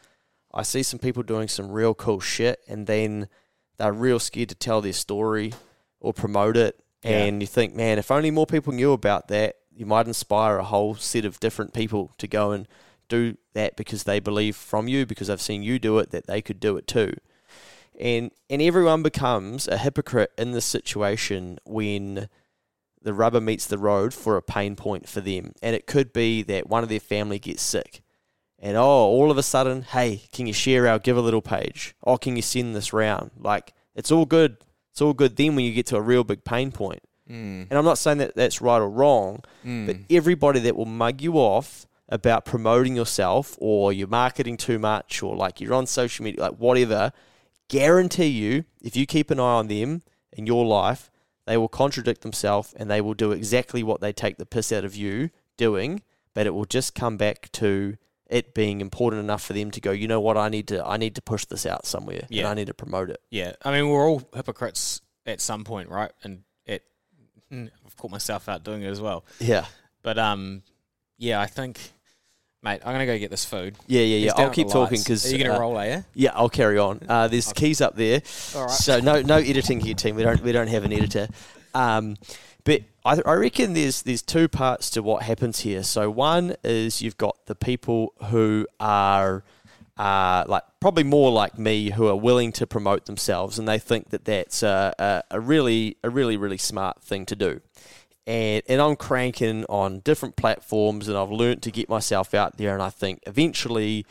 I 0.53 0.63
see 0.63 0.83
some 0.83 0.99
people 0.99 1.23
doing 1.23 1.47
some 1.47 1.71
real 1.71 1.93
cool 1.93 2.19
shit 2.19 2.61
and 2.67 2.87
then 2.87 3.29
they're 3.77 3.93
real 3.93 4.19
scared 4.19 4.49
to 4.49 4.55
tell 4.55 4.81
their 4.81 4.93
story 4.93 5.53
or 5.99 6.13
promote 6.13 6.57
it. 6.57 6.79
Yeah. 7.03 7.23
And 7.23 7.41
you 7.41 7.47
think, 7.47 7.73
man, 7.73 7.97
if 7.97 8.11
only 8.11 8.29
more 8.29 8.45
people 8.45 8.73
knew 8.73 8.91
about 8.91 9.27
that, 9.29 9.55
you 9.73 9.85
might 9.85 10.07
inspire 10.07 10.57
a 10.57 10.63
whole 10.63 10.95
set 10.95 11.25
of 11.25 11.39
different 11.39 11.73
people 11.73 12.11
to 12.17 12.27
go 12.27 12.51
and 12.51 12.67
do 13.07 13.37
that 13.53 13.75
because 13.75 14.03
they 14.03 14.19
believe 14.19 14.55
from 14.55 14.87
you, 14.87 15.05
because 15.05 15.27
they've 15.27 15.41
seen 15.41 15.63
you 15.63 15.79
do 15.79 15.97
it, 15.99 16.11
that 16.11 16.27
they 16.27 16.41
could 16.41 16.59
do 16.59 16.77
it 16.77 16.87
too. 16.87 17.13
And 17.99 18.31
and 18.49 18.61
everyone 18.61 19.03
becomes 19.03 19.67
a 19.67 19.77
hypocrite 19.77 20.31
in 20.37 20.51
this 20.51 20.65
situation 20.65 21.59
when 21.65 22.29
the 23.01 23.13
rubber 23.13 23.41
meets 23.41 23.65
the 23.65 23.77
road 23.77 24.13
for 24.13 24.37
a 24.37 24.41
pain 24.41 24.75
point 24.75 25.07
for 25.09 25.21
them. 25.21 25.53
And 25.61 25.75
it 25.75 25.87
could 25.87 26.13
be 26.13 26.43
that 26.43 26.67
one 26.67 26.83
of 26.83 26.89
their 26.89 26.99
family 26.99 27.39
gets 27.39 27.61
sick. 27.63 28.01
And 28.59 28.77
oh, 28.77 28.83
all 28.83 29.31
of 29.31 29.37
a 29.37 29.43
sudden, 29.43 29.81
hey, 29.81 30.21
can 30.31 30.45
you 30.45 30.53
share 30.53 30.87
our 30.87 30.99
Givealittle 30.99 31.43
page? 31.43 31.95
Oh, 32.03 32.17
can 32.17 32.35
you 32.35 32.43
send 32.43 32.75
this 32.75 32.93
round? 32.93 33.31
Like, 33.39 33.73
it's 33.95 34.11
all 34.11 34.25
good. 34.25 34.57
It's 34.91 35.01
all 35.01 35.13
good 35.13 35.35
then 35.35 35.55
when 35.55 35.65
you 35.65 35.73
get 35.73 35.87
to 35.87 35.95
a 35.95 36.01
real 36.01 36.23
big 36.23 36.43
pain 36.43 36.71
point. 36.71 37.01
Mm. 37.29 37.67
And 37.69 37.73
I'm 37.73 37.85
not 37.85 37.97
saying 37.97 38.19
that 38.19 38.35
that's 38.35 38.61
right 38.61 38.77
or 38.79 38.89
wrong, 38.89 39.43
Mm. 39.65 39.87
but 39.87 39.95
everybody 40.09 40.59
that 40.59 40.75
will 40.75 40.85
mug 40.85 41.21
you 41.21 41.35
off 41.35 41.87
about 42.09 42.45
promoting 42.45 42.95
yourself 42.95 43.57
or 43.59 43.93
you're 43.93 44.07
marketing 44.07 44.57
too 44.57 44.77
much 44.77 45.23
or 45.23 45.35
like 45.35 45.61
you're 45.61 45.73
on 45.73 45.87
social 45.87 46.23
media, 46.23 46.41
like 46.41 46.57
whatever, 46.57 47.13
guarantee 47.69 48.25
you, 48.27 48.65
if 48.81 48.95
you 48.95 49.05
keep 49.05 49.31
an 49.31 49.39
eye 49.39 49.43
on 49.43 49.67
them 49.69 50.01
in 50.33 50.45
your 50.45 50.65
life, 50.65 51.09
they 51.45 51.57
will 51.57 51.67
contradict 51.67 52.21
themselves 52.21 52.73
and 52.73 52.89
they 52.89 53.01
will 53.01 53.13
do 53.13 53.31
exactly 53.31 53.83
what 53.83 54.01
they 54.01 54.13
take 54.13 54.37
the 54.37 54.45
piss 54.45 54.71
out 54.71 54.85
of 54.85 54.95
you 54.95 55.29
doing, 55.57 56.01
but 56.33 56.45
it 56.47 56.51
will 56.53 56.65
just 56.65 56.95
come 56.95 57.17
back 57.17 57.51
to 57.53 57.97
it 58.27 58.53
being 58.53 58.79
important 58.79 59.21
enough 59.21 59.43
for 59.43 59.51
them 59.53 59.69
to 59.71 59.81
go, 59.81 59.91
you 59.91 60.07
know 60.07 60.21
what, 60.21 60.37
I 60.37 60.47
need 60.49 60.67
to 60.69 60.85
I 60.85 60.95
need 60.97 61.15
to 61.15 61.21
push 61.21 61.45
this 61.45 61.65
out 61.65 61.85
somewhere 61.85 62.21
Yeah. 62.29 62.41
and 62.43 62.47
I 62.49 62.53
need 62.53 62.67
to 62.67 62.73
promote 62.73 63.09
it. 63.09 63.21
Yeah, 63.29 63.53
I 63.63 63.71
mean 63.71 63.89
we're 63.89 64.07
all 64.07 64.23
hypocrites 64.33 65.01
at 65.25 65.41
some 65.41 65.63
point, 65.65 65.89
right? 65.89 66.11
And 66.23 66.43
it, 66.65 66.83
I've 67.51 67.97
caught 67.97 68.11
myself 68.11 68.47
out 68.47 68.63
doing 68.63 68.83
it 68.83 68.87
as 68.89 69.01
well. 69.01 69.25
Yeah. 69.39 69.65
But 70.01 70.17
um, 70.17 70.63
yeah, 71.17 71.41
I 71.41 71.45
think, 71.47 71.91
mate, 72.63 72.81
I'm 72.85 72.93
gonna 72.93 73.05
go 73.05 73.17
get 73.17 73.31
this 73.31 73.45
food. 73.45 73.75
Yeah, 73.87 74.01
yeah, 74.01 74.15
He's 74.17 74.25
yeah. 74.25 74.33
down 74.33 74.45
I'll 74.47 74.51
keep 74.53 74.67
talking 74.67 74.97
lights. 74.97 75.03
because 75.03 75.25
are 75.33 75.35
you 75.35 75.43
gonna 75.43 75.59
roll, 75.59 75.77
are 75.77 75.87
you? 75.87 76.05
Yeah, 76.13 76.31
I'll 76.33 76.49
carry 76.49 76.77
on. 76.77 77.01
Uh, 77.07 77.27
there's 77.27 77.51
keys 77.53 77.81
up 77.81 77.95
there, 77.95 78.21
All 78.55 78.61
right. 78.65 78.69
so 78.71 78.99
no 78.99 79.21
no 79.21 79.37
editing 79.37 79.79
here, 79.79 79.93
team. 79.95 80.15
We 80.15 80.23
don't 80.23 80.41
we 80.41 80.51
don't 80.51 80.67
have 80.67 80.83
an 80.83 80.93
editor. 80.93 81.27
Um, 81.73 82.17
but 82.63 82.81
I, 83.03 83.19
I 83.25 83.33
reckon 83.33 83.73
there's 83.73 84.03
there's 84.03 84.21
two 84.21 84.47
parts 84.47 84.89
to 84.91 85.01
what 85.03 85.23
happens 85.23 85.61
here. 85.61 85.83
So 85.83 86.09
one 86.09 86.55
is 86.63 87.01
you've 87.01 87.17
got 87.17 87.45
the 87.47 87.55
people 87.55 88.13
who 88.25 88.67
are 88.79 89.43
uh, 89.97 90.45
like 90.47 90.63
probably 90.79 91.03
more 91.03 91.31
like 91.31 91.57
me 91.57 91.91
who 91.91 92.07
are 92.07 92.15
willing 92.15 92.51
to 92.53 92.67
promote 92.67 93.05
themselves, 93.05 93.57
and 93.59 93.67
they 93.67 93.79
think 93.79 94.09
that 94.09 94.25
that's 94.25 94.63
a, 94.63 94.93
a, 94.99 95.23
a 95.31 95.39
really 95.39 95.97
a 96.03 96.09
really 96.09 96.37
really 96.37 96.57
smart 96.57 97.01
thing 97.01 97.25
to 97.27 97.35
do. 97.35 97.61
And, 98.27 98.61
and 98.67 98.81
I'm 98.81 98.95
cranking 98.95 99.65
on 99.65 99.99
different 99.99 100.35
platforms, 100.35 101.07
and 101.07 101.17
I've 101.17 101.31
learnt 101.31 101.61
to 101.63 101.71
get 101.71 101.89
myself 101.89 102.33
out 102.33 102.57
there. 102.57 102.73
And 102.73 102.81
I 102.81 102.89
think 102.89 103.19
eventually, 103.25 104.05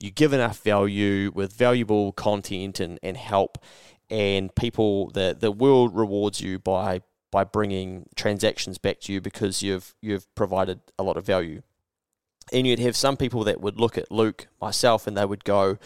you 0.00 0.10
give 0.10 0.32
enough 0.32 0.62
value 0.62 1.30
with 1.32 1.52
valuable 1.52 2.12
content 2.12 2.80
and, 2.80 2.98
and 3.02 3.16
help, 3.16 3.58
and 4.10 4.54
people 4.54 5.10
the 5.10 5.36
the 5.38 5.52
world 5.52 5.94
rewards 5.96 6.40
you 6.40 6.58
by 6.58 7.02
by 7.30 7.44
bringing 7.44 8.06
transactions 8.14 8.78
back 8.78 9.00
to 9.00 9.12
you 9.12 9.20
because 9.20 9.62
you've 9.62 9.94
you've 10.02 10.32
provided 10.34 10.80
a 10.98 11.02
lot 11.02 11.16
of 11.16 11.24
value. 11.24 11.62
And 12.52 12.66
you'd 12.66 12.80
have 12.80 12.96
some 12.96 13.16
people 13.16 13.44
that 13.44 13.60
would 13.60 13.80
look 13.80 13.96
at 13.96 14.10
Luke, 14.10 14.48
myself, 14.60 15.06
and 15.06 15.16
they 15.16 15.24
would 15.24 15.44
go, 15.44 15.78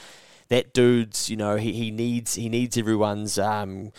"That 0.48 0.72
dude's, 0.72 1.30
you 1.30 1.36
know, 1.36 1.56
he, 1.56 1.72
he 1.72 1.90
needs 1.90 2.34
he 2.34 2.48
needs 2.48 2.76
everyone's 2.76 3.38
um, 3.38 3.92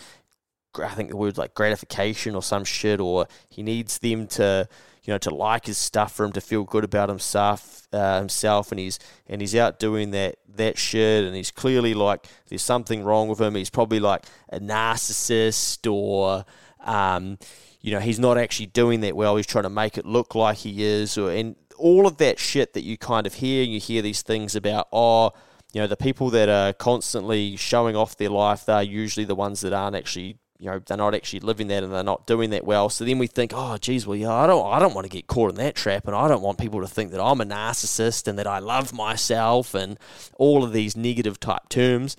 I 0.76 0.88
think 0.88 1.10
the 1.10 1.16
word 1.16 1.38
like 1.38 1.54
gratification 1.54 2.34
or 2.34 2.42
some 2.42 2.64
shit, 2.64 3.00
or 3.00 3.26
he 3.48 3.62
needs 3.62 3.98
them 3.98 4.26
to, 4.28 4.68
you 5.02 5.12
know, 5.12 5.18
to 5.18 5.34
like 5.34 5.66
his 5.66 5.78
stuff 5.78 6.14
for 6.14 6.24
him 6.24 6.32
to 6.32 6.40
feel 6.40 6.64
good 6.64 6.84
about 6.84 7.08
himself, 7.08 7.86
uh, 7.92 8.18
himself, 8.18 8.70
and 8.70 8.78
he's 8.78 8.98
and 9.26 9.40
he's 9.40 9.54
out 9.54 9.78
doing 9.78 10.10
that 10.12 10.36
that 10.56 10.78
shit, 10.78 11.24
and 11.24 11.34
he's 11.34 11.50
clearly 11.50 11.94
like 11.94 12.26
there's 12.48 12.62
something 12.62 13.04
wrong 13.04 13.28
with 13.28 13.40
him. 13.40 13.54
He's 13.54 13.70
probably 13.70 14.00
like 14.00 14.24
a 14.50 14.60
narcissist, 14.60 15.90
or 15.90 16.44
um, 16.84 17.38
you 17.80 17.92
know, 17.92 18.00
he's 18.00 18.18
not 18.18 18.38
actually 18.38 18.66
doing 18.66 19.00
that 19.00 19.16
well. 19.16 19.36
He's 19.36 19.46
trying 19.46 19.64
to 19.64 19.70
make 19.70 19.98
it 19.98 20.04
look 20.06 20.34
like 20.34 20.58
he 20.58 20.84
is, 20.84 21.16
or 21.16 21.30
and 21.30 21.56
all 21.76 22.06
of 22.06 22.18
that 22.18 22.38
shit 22.38 22.74
that 22.74 22.82
you 22.82 22.98
kind 22.98 23.26
of 23.26 23.34
hear. 23.34 23.62
You 23.62 23.80
hear 23.80 24.02
these 24.02 24.22
things 24.22 24.54
about, 24.56 24.88
oh, 24.92 25.32
you 25.72 25.80
know, 25.80 25.86
the 25.86 25.96
people 25.96 26.30
that 26.30 26.48
are 26.48 26.72
constantly 26.72 27.56
showing 27.56 27.94
off 27.94 28.16
their 28.16 28.30
life, 28.30 28.64
they're 28.66 28.82
usually 28.82 29.24
the 29.24 29.34
ones 29.34 29.60
that 29.60 29.72
aren't 29.72 29.96
actually, 29.96 30.38
you 30.58 30.68
know, 30.68 30.80
they're 30.84 30.96
not 30.96 31.14
actually 31.14 31.40
living 31.40 31.68
that 31.68 31.84
and 31.84 31.92
they're 31.92 32.02
not 32.02 32.26
doing 32.26 32.50
that 32.50 32.64
well. 32.64 32.88
So 32.88 33.04
then 33.04 33.18
we 33.18 33.28
think, 33.28 33.52
oh, 33.54 33.76
geez, 33.78 34.06
well, 34.06 34.16
yeah, 34.16 34.32
I 34.32 34.46
don't, 34.46 34.66
I 34.66 34.78
don't 34.78 34.94
want 34.94 35.04
to 35.04 35.08
get 35.08 35.28
caught 35.28 35.50
in 35.50 35.56
that 35.56 35.76
trap, 35.76 36.06
and 36.06 36.16
I 36.16 36.26
don't 36.26 36.42
want 36.42 36.58
people 36.58 36.80
to 36.80 36.88
think 36.88 37.12
that 37.12 37.22
I'm 37.22 37.40
a 37.40 37.44
narcissist 37.44 38.26
and 38.26 38.38
that 38.38 38.46
I 38.46 38.58
love 38.58 38.92
myself 38.92 39.74
and 39.74 39.98
all 40.36 40.64
of 40.64 40.72
these 40.72 40.96
negative 40.96 41.38
type 41.38 41.68
terms. 41.68 42.16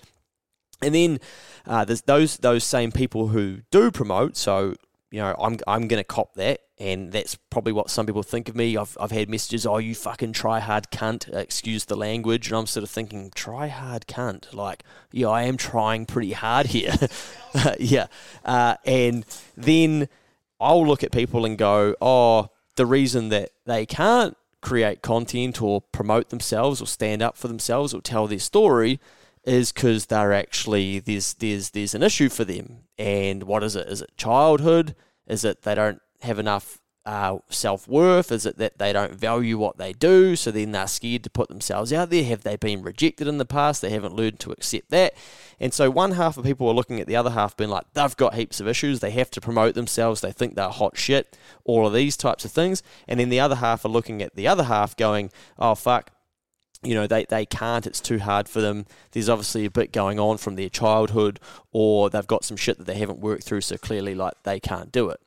And 0.82 0.94
then 0.94 1.20
uh, 1.66 1.84
there's 1.84 2.02
those 2.02 2.38
those 2.38 2.64
same 2.64 2.90
people 2.90 3.28
who 3.28 3.60
do 3.70 3.90
promote. 3.90 4.36
So 4.36 4.74
you 5.10 5.20
know, 5.20 5.34
I'm 5.38 5.58
I'm 5.66 5.88
gonna 5.88 6.04
cop 6.04 6.34
that, 6.34 6.60
and 6.78 7.10
that's 7.10 7.34
probably 7.34 7.72
what 7.72 7.90
some 7.90 8.06
people 8.06 8.22
think 8.22 8.48
of 8.48 8.54
me. 8.54 8.76
I've 8.76 8.96
I've 9.00 9.10
had 9.10 9.28
messages, 9.28 9.66
oh, 9.66 9.78
you 9.78 9.94
fucking 9.94 10.32
try 10.32 10.60
hard 10.60 10.90
cunt, 10.90 11.32
uh, 11.34 11.38
excuse 11.38 11.84
the 11.84 11.96
language, 11.96 12.48
and 12.48 12.56
I'm 12.56 12.66
sort 12.66 12.84
of 12.84 12.90
thinking, 12.90 13.32
try 13.34 13.66
hard 13.68 14.06
cunt, 14.06 14.54
like, 14.54 14.84
yeah, 15.12 15.28
I 15.28 15.42
am 15.42 15.56
trying 15.56 16.06
pretty 16.06 16.32
hard 16.32 16.66
here, 16.66 16.94
yeah, 17.80 18.06
uh, 18.44 18.76
and 18.84 19.26
then 19.56 20.08
I'll 20.60 20.86
look 20.86 21.02
at 21.02 21.10
people 21.10 21.44
and 21.44 21.58
go, 21.58 21.96
oh, 22.00 22.50
the 22.76 22.86
reason 22.86 23.30
that 23.30 23.50
they 23.66 23.86
can't 23.86 24.36
create 24.60 25.02
content 25.02 25.60
or 25.62 25.80
promote 25.80 26.28
themselves 26.28 26.80
or 26.82 26.86
stand 26.86 27.22
up 27.22 27.36
for 27.36 27.48
themselves 27.48 27.94
or 27.94 28.00
tell 28.00 28.26
their 28.26 28.38
story 28.38 29.00
is 29.44 29.72
because 29.72 30.06
they're 30.06 30.32
actually 30.34 30.98
there's 30.98 31.34
there's 31.34 31.70
there's 31.70 31.94
an 31.94 32.02
issue 32.02 32.28
for 32.28 32.44
them. 32.44 32.80
And 33.00 33.44
what 33.44 33.64
is 33.64 33.76
it? 33.76 33.88
Is 33.88 34.02
it 34.02 34.14
childhood? 34.18 34.94
Is 35.26 35.42
it 35.42 35.62
they 35.62 35.74
don't 35.74 36.02
have 36.20 36.38
enough 36.38 36.82
uh, 37.06 37.38
self 37.48 37.88
worth? 37.88 38.30
Is 38.30 38.44
it 38.44 38.58
that 38.58 38.78
they 38.78 38.92
don't 38.92 39.14
value 39.14 39.56
what 39.56 39.78
they 39.78 39.94
do, 39.94 40.36
so 40.36 40.50
then 40.50 40.72
they're 40.72 40.86
scared 40.86 41.24
to 41.24 41.30
put 41.30 41.48
themselves 41.48 41.94
out 41.94 42.10
there? 42.10 42.22
Have 42.24 42.42
they 42.42 42.56
been 42.56 42.82
rejected 42.82 43.26
in 43.26 43.38
the 43.38 43.46
past? 43.46 43.80
They 43.80 43.88
haven't 43.88 44.16
learned 44.16 44.38
to 44.40 44.52
accept 44.52 44.90
that. 44.90 45.14
And 45.58 45.72
so 45.72 45.88
one 45.88 46.12
half 46.12 46.36
of 46.36 46.44
people 46.44 46.68
are 46.68 46.74
looking 46.74 47.00
at 47.00 47.06
the 47.06 47.16
other 47.16 47.30
half, 47.30 47.56
being 47.56 47.70
like, 47.70 47.86
they've 47.94 48.16
got 48.18 48.34
heaps 48.34 48.60
of 48.60 48.68
issues. 48.68 49.00
They 49.00 49.12
have 49.12 49.30
to 49.30 49.40
promote 49.40 49.74
themselves. 49.74 50.20
They 50.20 50.32
think 50.32 50.54
they're 50.54 50.68
hot 50.68 50.98
shit. 50.98 51.38
All 51.64 51.86
of 51.86 51.94
these 51.94 52.18
types 52.18 52.44
of 52.44 52.52
things. 52.52 52.82
And 53.08 53.18
then 53.18 53.30
the 53.30 53.40
other 53.40 53.56
half 53.56 53.86
are 53.86 53.88
looking 53.88 54.20
at 54.20 54.36
the 54.36 54.46
other 54.46 54.64
half, 54.64 54.94
going, 54.94 55.30
oh 55.58 55.74
fuck 55.74 56.10
you 56.82 56.94
know 56.94 57.06
they, 57.06 57.24
they 57.26 57.44
can't 57.44 57.86
it's 57.86 58.00
too 58.00 58.18
hard 58.18 58.48
for 58.48 58.60
them 58.60 58.86
there's 59.12 59.28
obviously 59.28 59.64
a 59.64 59.70
bit 59.70 59.92
going 59.92 60.18
on 60.18 60.38
from 60.38 60.56
their 60.56 60.68
childhood 60.68 61.38
or 61.72 62.08
they've 62.08 62.26
got 62.26 62.44
some 62.44 62.56
shit 62.56 62.78
that 62.78 62.86
they 62.86 62.94
haven't 62.94 63.18
worked 63.18 63.44
through 63.44 63.60
so 63.60 63.76
clearly 63.76 64.14
like 64.14 64.34
they 64.44 64.58
can't 64.58 64.90
do 64.90 65.10
it 65.10 65.20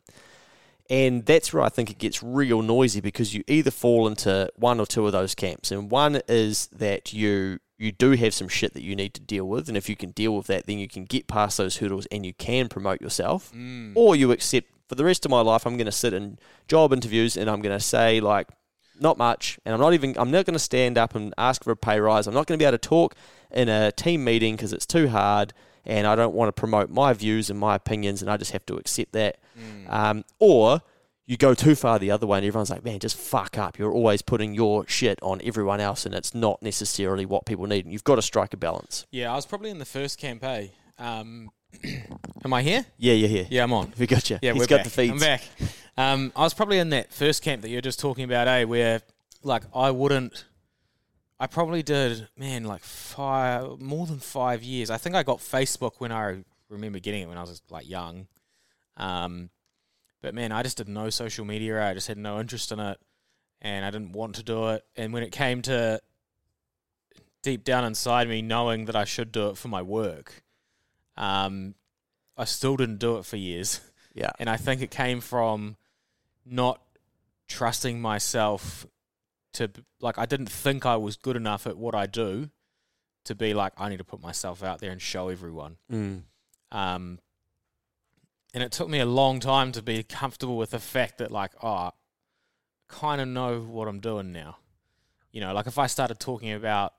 and 0.89 1.25
that's 1.25 1.53
where 1.53 1.63
I 1.63 1.69
think 1.69 1.89
it 1.89 1.97
gets 1.97 2.21
real 2.21 2.61
noisy 2.61 2.99
because 2.99 3.33
you 3.33 3.43
either 3.47 3.71
fall 3.71 4.07
into 4.07 4.51
one 4.55 4.79
or 4.79 4.85
two 4.85 5.05
of 5.05 5.11
those 5.11 5.33
camps. 5.33 5.71
And 5.71 5.89
one 5.89 6.21
is 6.27 6.67
that 6.67 7.13
you 7.13 7.59
you 7.77 7.91
do 7.91 8.11
have 8.11 8.33
some 8.33 8.47
shit 8.47 8.73
that 8.75 8.83
you 8.83 8.95
need 8.95 9.13
to 9.15 9.21
deal 9.21 9.45
with, 9.45 9.67
and 9.67 9.75
if 9.75 9.89
you 9.89 9.95
can 9.95 10.11
deal 10.11 10.35
with 10.35 10.47
that, 10.47 10.67
then 10.67 10.77
you 10.77 10.87
can 10.87 11.05
get 11.05 11.27
past 11.27 11.57
those 11.57 11.77
hurdles 11.77 12.05
and 12.11 12.25
you 12.25 12.33
can 12.33 12.69
promote 12.69 13.01
yourself. 13.01 13.51
Mm. 13.53 13.93
Or 13.95 14.15
you 14.15 14.31
accept 14.31 14.67
for 14.87 14.95
the 14.95 15.03
rest 15.03 15.25
of 15.25 15.31
my 15.31 15.41
life, 15.41 15.65
I'm 15.65 15.75
going 15.77 15.85
to 15.85 15.91
sit 15.91 16.13
in 16.13 16.37
job 16.67 16.93
interviews 16.93 17.35
and 17.35 17.49
I'm 17.49 17.61
going 17.61 17.77
to 17.77 17.83
say 17.83 18.19
like, 18.19 18.47
not 18.99 19.17
much, 19.17 19.59
and 19.65 19.73
I'm 19.73 19.79
not 19.81 19.93
even 19.93 20.15
I'm 20.17 20.31
not 20.31 20.45
going 20.45 20.53
to 20.53 20.59
stand 20.59 20.97
up 20.97 21.15
and 21.15 21.33
ask 21.37 21.63
for 21.63 21.71
a 21.71 21.75
pay 21.75 21.99
rise. 21.99 22.27
I'm 22.27 22.33
not 22.33 22.47
going 22.47 22.57
to 22.57 22.61
be 22.61 22.65
able 22.67 22.77
to 22.77 22.87
talk 22.87 23.15
in 23.51 23.69
a 23.69 23.91
team 23.91 24.23
meeting 24.23 24.55
because 24.55 24.73
it's 24.73 24.85
too 24.85 25.07
hard, 25.09 25.53
and 25.85 26.07
I 26.07 26.15
don't 26.15 26.33
want 26.33 26.49
to 26.49 26.53
promote 26.59 26.89
my 26.89 27.13
views 27.13 27.49
and 27.49 27.59
my 27.59 27.75
opinions, 27.75 28.21
and 28.21 28.29
I 28.31 28.37
just 28.37 28.51
have 28.51 28.65
to 28.67 28.75
accept 28.75 29.11
that. 29.13 29.37
Um, 29.87 30.23
or 30.39 30.81
you 31.25 31.37
go 31.37 31.53
too 31.53 31.75
far 31.75 31.99
the 31.99 32.11
other 32.11 32.27
way, 32.27 32.37
and 32.39 32.45
everyone's 32.47 32.69
like, 32.69 32.83
"Man, 32.83 32.99
just 32.99 33.15
fuck 33.15 33.57
up." 33.57 33.77
You're 33.79 33.93
always 33.93 34.21
putting 34.21 34.53
your 34.53 34.85
shit 34.87 35.19
on 35.21 35.41
everyone 35.43 35.79
else, 35.79 36.05
and 36.05 36.13
it's 36.13 36.33
not 36.33 36.61
necessarily 36.61 37.25
what 37.25 37.45
people 37.45 37.65
need. 37.67 37.85
And 37.85 37.93
you've 37.93 38.03
got 38.03 38.15
to 38.15 38.21
strike 38.21 38.53
a 38.53 38.57
balance. 38.57 39.05
Yeah, 39.11 39.31
I 39.31 39.35
was 39.35 39.45
probably 39.45 39.69
in 39.69 39.79
the 39.79 39.85
first 39.85 40.17
campaign. 40.17 40.71
Um, 40.97 41.49
am 42.45 42.53
I 42.53 42.61
here? 42.61 42.85
Yeah, 42.97 43.13
you're 43.13 43.29
here. 43.29 43.47
Yeah, 43.49 43.63
I'm 43.63 43.73
on. 43.73 43.93
we 43.99 44.07
got 44.07 44.29
you. 44.29 44.39
Yeah, 44.41 44.53
He's 44.53 44.61
we're 44.61 44.67
got 44.67 44.77
back. 44.77 44.83
the 44.85 44.89
feeds. 44.89 45.13
I'm 45.13 45.19
back. 45.19 45.43
Um, 45.97 46.31
I 46.35 46.41
was 46.41 46.53
probably 46.53 46.79
in 46.79 46.89
that 46.89 47.13
first 47.13 47.43
camp 47.43 47.61
that 47.61 47.69
you're 47.69 47.81
just 47.81 47.99
talking 47.99 48.23
about, 48.23 48.47
eh? 48.47 48.63
Where 48.63 49.01
like 49.43 49.63
I 49.73 49.91
wouldn't. 49.91 50.45
I 51.39 51.47
probably 51.47 51.83
did, 51.83 52.27
man, 52.37 52.63
like 52.63 52.83
five, 52.83 53.79
more 53.79 54.05
than 54.05 54.19
five 54.19 54.63
years. 54.63 54.89
I 54.89 54.97
think 54.97 55.15
I 55.15 55.23
got 55.23 55.39
Facebook 55.39 55.93
when 55.97 56.11
I 56.11 56.43
remember 56.69 56.99
getting 56.99 57.23
it 57.23 57.27
when 57.27 57.37
I 57.37 57.41
was 57.41 57.61
like 57.69 57.89
young. 57.89 58.27
Um, 58.95 59.49
but 60.21 60.33
man, 60.33 60.51
I 60.51 60.63
just 60.63 60.77
did 60.77 60.87
no 60.87 61.09
social 61.09 61.43
media. 61.43 61.85
I 61.85 61.93
just 61.93 62.07
had 62.07 62.17
no 62.17 62.39
interest 62.39 62.71
in 62.71 62.79
it, 62.79 62.97
and 63.61 63.83
I 63.83 63.91
didn't 63.91 64.13
want 64.13 64.35
to 64.35 64.43
do 64.43 64.69
it. 64.69 64.85
And 64.95 65.11
when 65.11 65.23
it 65.23 65.31
came 65.31 65.61
to 65.63 65.99
deep 67.41 67.63
down 67.65 67.83
inside 67.83 68.29
me, 68.29 68.41
knowing 68.41 68.85
that 68.85 68.95
I 68.95 69.03
should 69.03 69.31
do 69.31 69.49
it 69.49 69.57
for 69.57 69.67
my 69.67 69.81
work, 69.81 70.43
um, 71.17 71.75
I 72.37 72.45
still 72.45 72.77
didn't 72.77 72.99
do 72.99 73.17
it 73.17 73.25
for 73.25 73.37
years. 73.37 73.81
Yeah. 74.13 74.31
And 74.39 74.49
I 74.49 74.57
think 74.57 74.81
it 74.81 74.91
came 74.91 75.19
from 75.19 75.75
not 76.45 76.81
trusting 77.47 78.01
myself 78.01 78.85
to 79.53 79.69
like 80.01 80.17
I 80.17 80.25
didn't 80.25 80.49
think 80.49 80.85
I 80.85 80.95
was 80.95 81.15
good 81.15 81.35
enough 81.35 81.67
at 81.67 81.77
what 81.77 81.95
I 81.95 82.05
do 82.05 82.49
to 83.25 83.35
be 83.35 83.53
like 83.53 83.73
I 83.77 83.89
need 83.89 83.97
to 83.97 84.03
put 84.03 84.21
myself 84.21 84.63
out 84.63 84.79
there 84.79 84.91
and 84.91 85.01
show 85.01 85.29
everyone. 85.29 85.77
Mm. 85.91 86.23
Um, 86.71 87.19
and 88.53 88.63
it 88.63 88.71
took 88.71 88.89
me 88.89 88.99
a 88.99 89.05
long 89.05 89.39
time 89.39 89.71
to 89.73 89.81
be 89.81 90.03
comfortable 90.03 90.57
with 90.57 90.71
the 90.71 90.79
fact 90.79 91.19
that 91.19 91.31
like 91.31 91.51
oh, 91.61 91.67
I 91.67 91.91
kind 92.87 93.21
of 93.21 93.27
know 93.27 93.59
what 93.61 93.87
I'm 93.87 93.99
doing 93.99 94.31
now. 94.31 94.57
You 95.31 95.41
know, 95.41 95.53
like 95.53 95.67
if 95.67 95.77
I 95.77 95.87
started 95.87 96.19
talking 96.19 96.53
about 96.53 96.93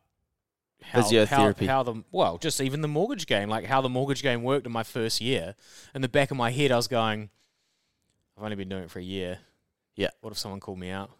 how, 0.82 1.02
how, 1.26 1.54
how 1.66 1.82
the 1.82 2.04
well, 2.12 2.38
just 2.38 2.60
even 2.60 2.80
the 2.80 2.88
mortgage 2.88 3.26
game, 3.26 3.48
like 3.48 3.64
how 3.64 3.80
the 3.80 3.88
mortgage 3.88 4.22
game 4.22 4.42
worked 4.42 4.66
in 4.66 4.72
my 4.72 4.82
first 4.82 5.20
year. 5.20 5.54
In 5.94 6.02
the 6.02 6.08
back 6.08 6.30
of 6.30 6.36
my 6.36 6.50
head, 6.50 6.72
I 6.72 6.76
was 6.76 6.88
going, 6.88 7.30
I've 8.36 8.44
only 8.44 8.56
been 8.56 8.68
doing 8.68 8.84
it 8.84 8.90
for 8.90 8.98
a 8.98 9.02
year. 9.02 9.38
Yeah. 9.96 10.10
What 10.20 10.32
if 10.32 10.38
someone 10.38 10.60
called 10.60 10.78
me 10.78 10.90
out? 10.90 11.10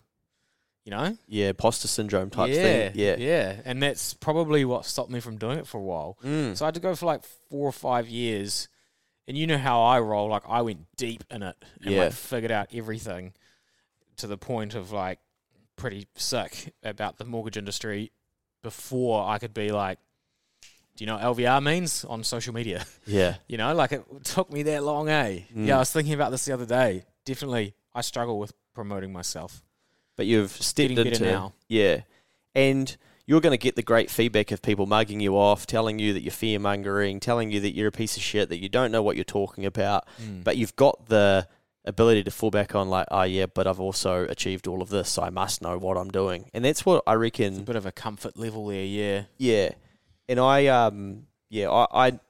You 0.84 0.90
know? 0.90 1.16
Yeah, 1.28 1.48
imposter 1.48 1.88
syndrome 1.88 2.30
type 2.30 2.50
yeah, 2.50 2.62
thing. 2.62 2.92
Yeah. 2.96 3.16
yeah. 3.16 3.60
And 3.64 3.82
that's 3.82 4.12
probably 4.14 4.64
what 4.64 4.84
stopped 4.84 5.10
me 5.10 5.20
from 5.20 5.38
doing 5.38 5.58
it 5.58 5.66
for 5.66 5.78
a 5.78 5.82
while. 5.82 6.18
Mm. 6.22 6.56
So 6.56 6.64
I 6.64 6.68
had 6.68 6.74
to 6.74 6.80
go 6.80 6.94
for 6.94 7.06
like 7.06 7.22
four 7.48 7.68
or 7.68 7.72
five 7.72 8.08
years. 8.08 8.68
And 9.26 9.38
you 9.38 9.46
know 9.46 9.56
how 9.56 9.82
I 9.82 10.00
roll. 10.00 10.28
Like 10.28 10.42
I 10.46 10.60
went 10.62 10.86
deep 10.96 11.24
in 11.30 11.42
it 11.42 11.56
and 11.82 11.94
Yeah. 11.94 12.04
like 12.04 12.12
figured 12.12 12.50
out 12.50 12.68
everything 12.74 13.32
to 14.16 14.26
the 14.26 14.36
point 14.36 14.74
of 14.74 14.92
like 14.92 15.20
pretty 15.76 16.06
sick 16.16 16.74
about 16.82 17.16
the 17.16 17.24
mortgage 17.24 17.56
industry 17.56 18.12
before 18.62 19.26
I 19.26 19.38
could 19.38 19.54
be 19.54 19.72
like, 19.72 19.98
do 20.96 21.04
you 21.04 21.06
know 21.06 21.16
what 21.16 21.36
LVR 21.36 21.62
means 21.62 22.04
on 22.04 22.22
social 22.24 22.54
media? 22.54 22.84
Yeah. 23.06 23.36
You 23.48 23.58
know, 23.58 23.74
like 23.74 23.92
it 23.92 24.02
took 24.24 24.50
me 24.50 24.62
that 24.64 24.82
long, 24.82 25.08
eh? 25.10 25.40
Mm. 25.54 25.66
Yeah, 25.66 25.76
I 25.76 25.78
was 25.80 25.92
thinking 25.92 26.14
about 26.14 26.30
this 26.30 26.44
the 26.46 26.52
other 26.54 26.64
day. 26.66 27.04
Definitely, 27.26 27.74
I 27.94 28.00
struggle 28.00 28.38
with 28.38 28.52
promoting 28.74 29.12
myself. 29.12 29.62
But 30.16 30.26
you've 30.26 30.50
stepped 30.52 30.94
Getting 30.94 31.12
into 31.12 31.24
now. 31.24 31.52
yeah, 31.68 32.02
and 32.54 32.96
you're 33.26 33.40
going 33.40 33.52
to 33.52 33.58
get 33.58 33.74
the 33.76 33.82
great 33.82 34.10
feedback 34.10 34.52
of 34.52 34.62
people 34.62 34.86
mugging 34.86 35.20
you 35.20 35.36
off, 35.36 35.66
telling 35.66 35.98
you 35.98 36.12
that 36.12 36.22
you're 36.22 36.30
fear 36.30 36.58
mongering, 36.58 37.20
telling 37.20 37.50
you 37.50 37.60
that 37.60 37.74
you're 37.74 37.88
a 37.88 37.92
piece 37.92 38.16
of 38.16 38.22
shit, 38.22 38.48
that 38.48 38.62
you 38.62 38.68
don't 38.68 38.92
know 38.92 39.02
what 39.02 39.16
you're 39.16 39.24
talking 39.24 39.66
about. 39.66 40.06
Mm. 40.22 40.44
But 40.44 40.56
you've 40.56 40.76
got 40.76 41.06
the 41.06 41.48
ability 41.84 42.22
to 42.24 42.30
fall 42.30 42.50
back 42.50 42.74
on, 42.74 42.88
like, 42.88 43.06
oh 43.10 43.22
yeah, 43.22 43.46
but 43.46 43.66
I've 43.66 43.80
also 43.80 44.24
achieved 44.28 44.66
all 44.66 44.80
of 44.82 44.88
this, 44.88 45.10
so 45.10 45.22
I 45.22 45.30
must 45.30 45.60
know 45.62 45.76
what 45.78 45.96
I'm 45.98 46.10
doing, 46.10 46.50
and 46.54 46.64
that's 46.64 46.86
what 46.86 47.02
I 47.06 47.14
reckon. 47.14 47.64
bit 47.64 47.76
of 47.76 47.86
a 47.86 47.92
comfort 47.92 48.36
level 48.38 48.66
there, 48.68 48.84
yeah. 48.84 49.22
Yeah, 49.36 49.70
and 50.28 50.38
I 50.40 50.66
um 50.66 51.26
yeah 51.50 51.70
I, 51.70 52.08
I 52.08 52.20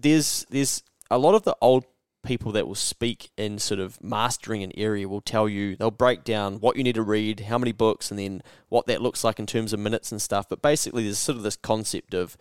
there's 0.00 0.46
there's 0.50 0.82
a 1.10 1.18
lot 1.18 1.34
of 1.34 1.42
the 1.44 1.56
old 1.60 1.84
people 2.24 2.52
that 2.52 2.66
will 2.66 2.74
speak 2.74 3.30
in 3.36 3.58
sort 3.58 3.80
of 3.80 4.02
mastering 4.02 4.62
an 4.62 4.72
area 4.76 5.08
will 5.08 5.20
tell 5.20 5.48
you 5.48 5.76
they'll 5.76 5.90
break 5.90 6.24
down 6.24 6.56
what 6.60 6.76
you 6.76 6.82
need 6.84 6.96
to 6.96 7.02
read, 7.02 7.40
how 7.40 7.56
many 7.56 7.72
books, 7.72 8.10
and 8.10 8.18
then 8.18 8.42
what 8.68 8.86
that 8.86 9.00
looks 9.00 9.24
like 9.24 9.38
in 9.38 9.46
terms 9.46 9.72
of 9.72 9.80
minutes 9.80 10.12
and 10.12 10.20
stuff. 10.20 10.46
But 10.48 10.60
basically, 10.60 11.04
there's 11.04 11.18
sort 11.18 11.36
of 11.38 11.42
this 11.44 11.56
concept 11.56 12.14
of 12.14 12.36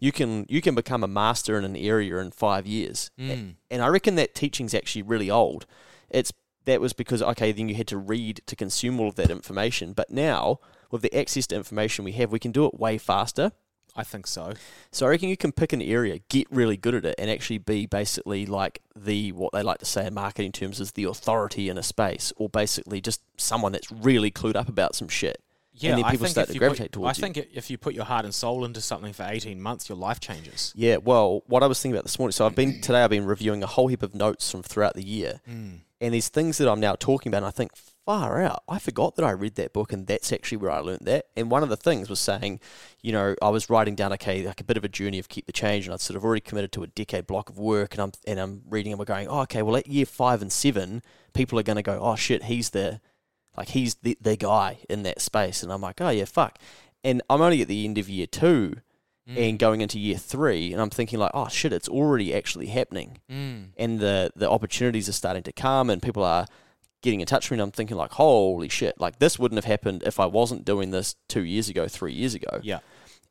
you 0.00 0.12
can 0.12 0.46
you 0.48 0.60
can 0.60 0.74
become 0.74 1.02
a 1.04 1.08
master 1.08 1.56
in 1.56 1.64
an 1.64 1.76
area 1.76 2.18
in 2.18 2.30
five 2.32 2.66
years, 2.66 3.10
Mm. 3.18 3.54
and 3.70 3.82
I 3.82 3.86
reckon 3.88 4.16
that 4.16 4.34
teaching's 4.34 4.74
actually 4.74 5.02
really 5.02 5.30
old. 5.30 5.64
It's 6.10 6.32
that 6.66 6.80
was 6.80 6.92
because 6.92 7.22
okay, 7.22 7.52
then 7.52 7.68
you 7.68 7.76
had 7.76 7.88
to 7.88 7.96
read 7.98 8.42
to 8.46 8.56
consume 8.56 9.00
all 9.00 9.08
of 9.08 9.14
that 9.14 9.30
information, 9.30 9.92
but 9.94 10.10
now 10.10 10.58
with 10.90 11.02
the 11.02 11.16
access 11.18 11.46
to 11.48 11.56
information 11.56 12.04
we 12.04 12.12
have, 12.12 12.32
we 12.32 12.38
can 12.40 12.52
do 12.52 12.66
it 12.66 12.78
way 12.78 12.98
faster. 12.98 13.52
I 13.96 14.04
think 14.04 14.26
so. 14.26 14.52
So 14.92 15.06
I 15.06 15.10
reckon 15.10 15.28
you 15.28 15.36
can 15.36 15.52
pick 15.52 15.72
an 15.72 15.82
area, 15.82 16.20
get 16.28 16.46
really 16.50 16.76
good 16.76 16.94
at 16.94 17.04
it, 17.04 17.14
and 17.18 17.30
actually 17.30 17.58
be 17.58 17.86
basically 17.86 18.46
like 18.46 18.80
the 18.96 19.32
what 19.32 19.52
they 19.52 19.62
like 19.62 19.78
to 19.78 19.84
say 19.84 20.06
in 20.06 20.14
marketing 20.14 20.52
terms 20.52 20.80
is 20.80 20.92
the 20.92 21.04
authority 21.04 21.68
in 21.68 21.76
a 21.78 21.82
space, 21.82 22.32
or 22.36 22.48
basically 22.48 23.00
just 23.00 23.20
someone 23.36 23.72
that's 23.72 23.90
really 23.90 24.30
clued 24.30 24.56
up 24.56 24.68
about 24.68 24.94
some 24.94 25.08
shit. 25.08 25.42
Yeah, 25.72 25.94
then 25.96 26.04
I 26.04 26.10
people 26.10 26.26
think 26.26 26.32
start 26.32 26.44
if 26.44 26.48
to 26.48 26.54
you 26.54 26.58
gravitate 26.60 26.86
put, 26.86 26.92
towards 26.92 27.18
I 27.22 27.26
you. 27.26 27.32
think 27.32 27.48
if 27.54 27.70
you 27.70 27.78
put 27.78 27.94
your 27.94 28.04
heart 28.04 28.24
and 28.26 28.34
soul 28.34 28.64
into 28.66 28.80
something 28.82 29.14
for 29.14 29.22
18 29.22 29.60
months, 29.62 29.88
your 29.88 29.96
life 29.96 30.20
changes. 30.20 30.74
Yeah, 30.76 30.98
well, 30.98 31.42
what 31.46 31.62
I 31.62 31.66
was 31.66 31.80
thinking 31.80 31.96
about 31.96 32.04
this 32.04 32.18
morning, 32.18 32.32
so 32.32 32.44
I've 32.44 32.54
been 32.54 32.80
today 32.82 33.02
I've 33.02 33.08
been 33.10 33.24
reviewing 33.24 33.62
a 33.62 33.66
whole 33.66 33.86
heap 33.88 34.02
of 34.02 34.14
notes 34.14 34.50
from 34.50 34.62
throughout 34.62 34.94
the 34.94 35.02
year, 35.02 35.40
Mm. 35.50 35.78
and 36.00 36.12
these 36.14 36.28
things 36.28 36.58
that 36.58 36.68
I'm 36.68 36.80
now 36.80 36.96
talking 36.96 37.30
about, 37.30 37.38
and 37.38 37.46
I 37.46 37.50
think 37.50 37.70
far 38.10 38.42
out. 38.42 38.62
I 38.68 38.78
forgot 38.80 39.14
that 39.16 39.24
I 39.24 39.30
read 39.30 39.54
that 39.54 39.72
book, 39.72 39.92
and 39.92 40.06
that's 40.06 40.32
actually 40.32 40.58
where 40.58 40.70
I 40.72 40.80
learned 40.80 41.02
that. 41.06 41.26
And 41.36 41.50
one 41.50 41.62
of 41.62 41.68
the 41.68 41.76
things 41.76 42.10
was 42.10 42.18
saying, 42.18 42.58
you 43.02 43.12
know, 43.12 43.36
I 43.40 43.50
was 43.50 43.70
writing 43.70 43.94
down 43.94 44.12
okay, 44.14 44.44
like 44.44 44.60
a 44.60 44.64
bit 44.64 44.76
of 44.76 44.84
a 44.84 44.88
journey 44.88 45.18
of 45.20 45.28
keep 45.28 45.46
the 45.46 45.52
change, 45.52 45.86
and 45.86 45.94
I'd 45.94 46.00
sort 46.00 46.16
of 46.16 46.24
already 46.24 46.40
committed 46.40 46.72
to 46.72 46.82
a 46.82 46.86
decade 46.88 47.26
block 47.26 47.48
of 47.50 47.58
work, 47.58 47.94
and 47.94 48.02
I'm 48.02 48.12
and 48.26 48.40
I'm 48.40 48.62
reading, 48.68 48.92
and 48.92 48.98
we're 48.98 49.04
going, 49.04 49.28
oh, 49.28 49.40
okay, 49.42 49.62
well, 49.62 49.76
at 49.76 49.86
year 49.86 50.06
five 50.06 50.42
and 50.42 50.50
seven, 50.50 51.02
people 51.34 51.58
are 51.58 51.62
going 51.62 51.76
to 51.76 51.82
go, 51.82 51.98
oh 52.02 52.16
shit, 52.16 52.44
he's 52.44 52.70
the, 52.70 53.00
like 53.56 53.68
he's 53.68 53.94
the 53.96 54.18
the 54.20 54.36
guy 54.36 54.78
in 54.88 55.02
that 55.04 55.20
space, 55.20 55.62
and 55.62 55.72
I'm 55.72 55.80
like, 55.82 56.00
oh 56.00 56.10
yeah, 56.10 56.24
fuck. 56.24 56.58
And 57.04 57.22
I'm 57.30 57.40
only 57.40 57.62
at 57.62 57.68
the 57.68 57.84
end 57.84 57.96
of 57.98 58.08
year 58.08 58.26
two, 58.26 58.76
Mm. 59.28 59.50
and 59.50 59.58
going 59.58 59.80
into 59.82 59.98
year 60.00 60.16
three, 60.16 60.72
and 60.72 60.80
I'm 60.80 60.88
thinking 60.88 61.18
like, 61.18 61.30
oh 61.34 61.46
shit, 61.48 61.72
it's 61.74 61.88
already 61.90 62.34
actually 62.34 62.66
happening 62.68 63.18
Mm. 63.30 63.66
and 63.76 64.00
the 64.00 64.32
the 64.34 64.50
opportunities 64.50 65.08
are 65.10 65.12
starting 65.22 65.42
to 65.44 65.52
come 65.52 65.90
and 65.90 66.02
people 66.02 66.24
are 66.24 66.46
getting 67.02 67.20
in 67.20 67.26
touch 67.26 67.48
with 67.48 67.56
me 67.56 67.62
and 67.62 67.68
I'm 67.68 67.70
thinking 67.72 67.96
like 67.96 68.12
holy 68.12 68.68
shit 68.68 69.00
like 69.00 69.18
this 69.18 69.38
wouldn't 69.38 69.56
have 69.56 69.64
happened 69.64 70.02
if 70.04 70.20
I 70.20 70.26
wasn't 70.26 70.64
doing 70.64 70.90
this 70.90 71.16
2 71.28 71.42
years 71.42 71.68
ago 71.68 71.88
3 71.88 72.12
years 72.12 72.34
ago. 72.34 72.60
Yeah. 72.62 72.80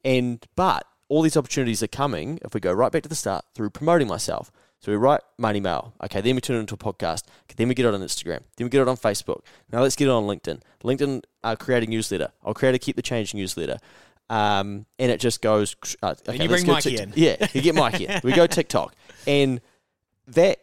and 0.04 0.44
but 0.56 0.86
all 1.08 1.22
these 1.22 1.38
opportunities 1.38 1.82
are 1.84 1.88
coming 1.88 2.40
if 2.44 2.54
we 2.54 2.60
go 2.60 2.72
right 2.72 2.92
back 2.92 3.04
to 3.04 3.10
the 3.10 3.16
start 3.16 3.46
through 3.56 3.72
promoting 3.72 4.08
myself. 4.08 4.52
So 4.80 4.92
we 4.92 4.98
write 4.98 5.22
my 5.38 5.54
email 5.54 5.94
okay 6.04 6.22
then 6.22 6.36
we 6.36 6.42
turn 6.42 6.58
it 6.58 6.62
into 6.62 6.76
a 6.76 6.78
podcast. 6.78 7.24
Okay, 7.44 7.56
then 7.58 7.68
we 7.68 7.76
get 7.76 7.86
it 7.86 7.94
on 7.94 8.02
Instagram. 8.02 8.42
Then 8.56 8.66
we 8.66 8.70
get 8.70 8.82
it 8.82 8.88
on 8.88 8.98
Facebook. 8.98 9.42
Now 9.72 9.82
let's 9.82 9.96
get 9.96 10.08
it 10.08 10.12
on 10.12 10.24
LinkedIn. 10.24 10.62
LinkedIn 10.84 11.24
uh, 11.43 11.56
create 11.56 11.84
a 11.84 11.88
newsletter. 11.88 12.32
I'll 12.43 12.54
create 12.54 12.76
a 12.76 12.80
keep 12.80 12.96
the 12.96 13.02
change 13.02 13.34
newsletter. 13.34 13.78
Um, 14.30 14.86
and 15.00 15.12
it 15.12 15.20
just 15.20 15.41
goes 15.41 15.76
uh, 16.04 16.13
okay, 16.28 16.41
you 16.41 16.48
bring 16.48 16.65
Mikey 16.67 16.98
in. 16.98 17.12
yeah 17.15 17.48
you 17.54 17.62
get 17.62 17.76
Mikey 17.76 18.06
in. 18.08 18.22
We 18.24 18.32
go 18.32 18.48
TikTok. 18.48 18.96
And 19.28 19.60
that 20.28 20.60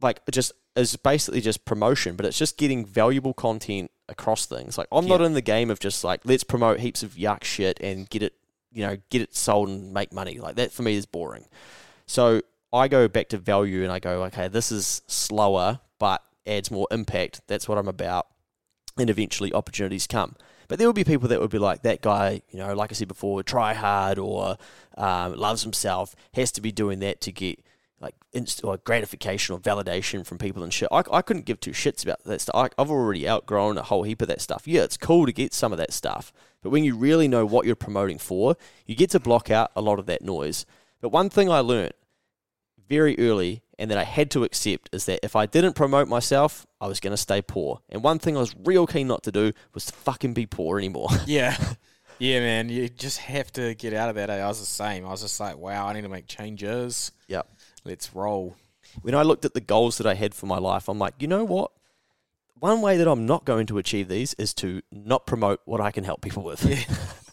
like 0.00 0.20
just 0.30 0.52
is 0.78 0.96
basically 0.96 1.40
just 1.40 1.64
promotion, 1.64 2.16
but 2.16 2.26
it's 2.26 2.38
just 2.38 2.56
getting 2.56 2.84
valuable 2.84 3.34
content 3.34 3.90
across 4.08 4.46
things. 4.46 4.78
Like 4.78 4.88
I'm 4.92 5.06
not 5.06 5.20
in 5.20 5.34
the 5.34 5.42
game 5.42 5.70
of 5.70 5.80
just 5.80 6.04
like 6.04 6.20
let's 6.24 6.44
promote 6.44 6.80
heaps 6.80 7.02
of 7.02 7.14
yuck 7.14 7.44
shit 7.44 7.78
and 7.80 8.08
get 8.08 8.22
it, 8.22 8.34
you 8.72 8.86
know, 8.86 8.96
get 9.10 9.22
it 9.22 9.34
sold 9.34 9.68
and 9.68 9.92
make 9.92 10.12
money. 10.12 10.38
Like 10.38 10.56
that 10.56 10.72
for 10.72 10.82
me 10.82 10.94
is 10.94 11.06
boring. 11.06 11.44
So 12.06 12.42
I 12.72 12.88
go 12.88 13.08
back 13.08 13.28
to 13.30 13.38
value 13.38 13.82
and 13.82 13.92
I 13.92 13.98
go, 13.98 14.22
okay, 14.24 14.48
this 14.48 14.72
is 14.72 15.02
slower 15.06 15.80
but 15.98 16.22
adds 16.46 16.70
more 16.70 16.86
impact. 16.90 17.42
That's 17.46 17.68
what 17.68 17.78
I'm 17.78 17.88
about. 17.88 18.28
And 18.96 19.10
eventually 19.10 19.52
opportunities 19.52 20.06
come. 20.06 20.36
But 20.68 20.78
there 20.78 20.86
will 20.86 20.92
be 20.92 21.04
people 21.04 21.28
that 21.28 21.40
would 21.40 21.50
be 21.50 21.58
like, 21.58 21.82
that 21.82 22.02
guy, 22.02 22.42
you 22.50 22.58
know, 22.58 22.74
like 22.74 22.92
I 22.92 22.94
said 22.94 23.08
before, 23.08 23.42
try 23.42 23.72
hard 23.72 24.18
or 24.18 24.58
um, 24.96 25.34
loves 25.34 25.62
himself, 25.62 26.14
has 26.34 26.52
to 26.52 26.60
be 26.60 26.72
doing 26.72 26.98
that 27.00 27.20
to 27.22 27.32
get 27.32 27.60
like 28.00 28.14
inst- 28.32 28.64
or 28.64 28.76
gratification 28.78 29.54
or 29.54 29.58
validation 29.58 30.24
from 30.24 30.38
people 30.38 30.62
and 30.62 30.72
shit. 30.72 30.88
I, 30.92 31.02
I 31.12 31.22
couldn't 31.22 31.44
give 31.46 31.58
two 31.60 31.72
shits 31.72 32.02
about 32.04 32.22
that 32.24 32.40
stuff. 32.40 32.54
I, 32.56 32.68
I've 32.80 32.90
already 32.90 33.28
outgrown 33.28 33.76
a 33.78 33.82
whole 33.82 34.04
heap 34.04 34.22
of 34.22 34.28
that 34.28 34.40
stuff. 34.40 34.66
Yeah, 34.66 34.82
it's 34.82 34.96
cool 34.96 35.26
to 35.26 35.32
get 35.32 35.52
some 35.52 35.72
of 35.72 35.78
that 35.78 35.92
stuff, 35.92 36.32
but 36.62 36.70
when 36.70 36.84
you 36.84 36.96
really 36.96 37.26
know 37.28 37.44
what 37.44 37.66
you're 37.66 37.74
promoting 37.76 38.18
for, 38.18 38.56
you 38.86 38.94
get 38.94 39.10
to 39.10 39.20
block 39.20 39.50
out 39.50 39.70
a 39.74 39.80
lot 39.80 39.98
of 39.98 40.06
that 40.06 40.22
noise. 40.22 40.64
But 41.00 41.08
one 41.10 41.28
thing 41.30 41.50
I 41.50 41.58
learned 41.60 41.92
very 42.88 43.18
early 43.18 43.62
and 43.78 43.90
that 43.90 43.98
I 43.98 44.04
had 44.04 44.30
to 44.32 44.44
accept 44.44 44.88
is 44.92 45.04
that 45.06 45.20
if 45.22 45.36
I 45.36 45.46
didn't 45.46 45.74
promote 45.74 46.08
myself, 46.08 46.66
I 46.80 46.86
was 46.88 47.00
going 47.00 47.12
to 47.12 47.16
stay 47.18 47.42
poor. 47.42 47.80
And 47.88 48.02
one 48.02 48.18
thing 48.18 48.36
I 48.36 48.40
was 48.40 48.54
real 48.64 48.86
keen 48.86 49.06
not 49.06 49.22
to 49.24 49.32
do 49.32 49.52
was 49.74 49.86
to 49.86 49.92
fucking 49.92 50.34
be 50.34 50.46
poor 50.46 50.78
anymore. 50.78 51.08
Yeah. 51.26 51.56
Yeah, 52.20 52.40
man. 52.40 52.68
You 52.68 52.88
just 52.88 53.18
have 53.18 53.52
to 53.52 53.74
get 53.76 53.94
out 53.94 54.08
of 54.08 54.16
that. 54.16 54.28
eh? 54.28 54.38
I 54.42 54.48
was 54.48 54.58
the 54.58 54.66
same. 54.66 55.06
I 55.06 55.10
was 55.10 55.20
just 55.22 55.38
like, 55.38 55.56
wow, 55.56 55.86
I 55.86 55.92
need 55.92 56.02
to 56.02 56.08
make 56.08 56.26
changes. 56.26 57.12
Yep. 57.28 57.48
Let's 57.88 58.14
roll. 58.14 58.54
when 59.02 59.14
I 59.14 59.22
looked 59.22 59.44
at 59.44 59.54
the 59.54 59.60
goals 59.60 59.98
that 59.98 60.06
I 60.06 60.14
had 60.14 60.34
for 60.34 60.46
my 60.46 60.58
life, 60.58 60.88
I'm 60.88 60.98
like, 60.98 61.14
you 61.18 61.26
know 61.26 61.44
what? 61.44 61.72
One 62.60 62.82
way 62.82 62.96
that 62.98 63.08
I'm 63.08 63.24
not 63.24 63.44
going 63.44 63.66
to 63.66 63.78
achieve 63.78 64.08
these 64.08 64.34
is 64.34 64.52
to 64.54 64.82
not 64.92 65.26
promote 65.26 65.60
what 65.64 65.80
I 65.80 65.90
can 65.90 66.04
help 66.04 66.20
people 66.20 66.42
with. 66.42 66.64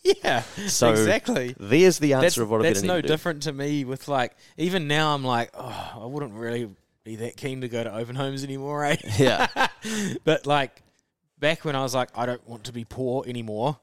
Yeah. 0.04 0.44
So 0.68 0.92
exactly. 0.92 1.56
there's 1.60 1.98
the 2.00 2.14
answer 2.14 2.22
That's, 2.26 2.38
of 2.38 2.50
what 2.52 2.58
I'm 2.58 2.64
that's 2.64 2.82
going 2.82 2.90
to 2.90 2.94
no 2.94 2.96
to 2.98 3.02
do. 3.02 3.08
different 3.08 3.44
to 3.44 3.54
me 3.54 3.86
with 3.86 4.08
like, 4.08 4.36
even 4.56 4.88
now 4.88 5.16
I'm 5.16 5.24
like, 5.24 5.50
oh, 5.56 5.94
I 6.02 6.06
wouldn't 6.06 6.34
really 6.34 6.70
be 7.04 7.16
that 7.18 7.38
keen 7.38 7.62
to 7.62 7.68
go 7.68 7.84
to 7.84 7.94
open 7.94 8.16
homes 8.16 8.44
anymore, 8.44 8.86
eh? 8.86 8.98
Yeah. 9.18 9.48
but 10.24 10.46
like, 10.46 10.84
back 11.40 11.66
when 11.66 11.76
I 11.76 11.82
was 11.82 11.96
like, 11.96 12.10
I 12.16 12.26
don't 12.26 12.48
want 12.48 12.66
to 12.66 12.72
be 12.72 12.86
poor 12.86 13.26
anymore. 13.28 13.80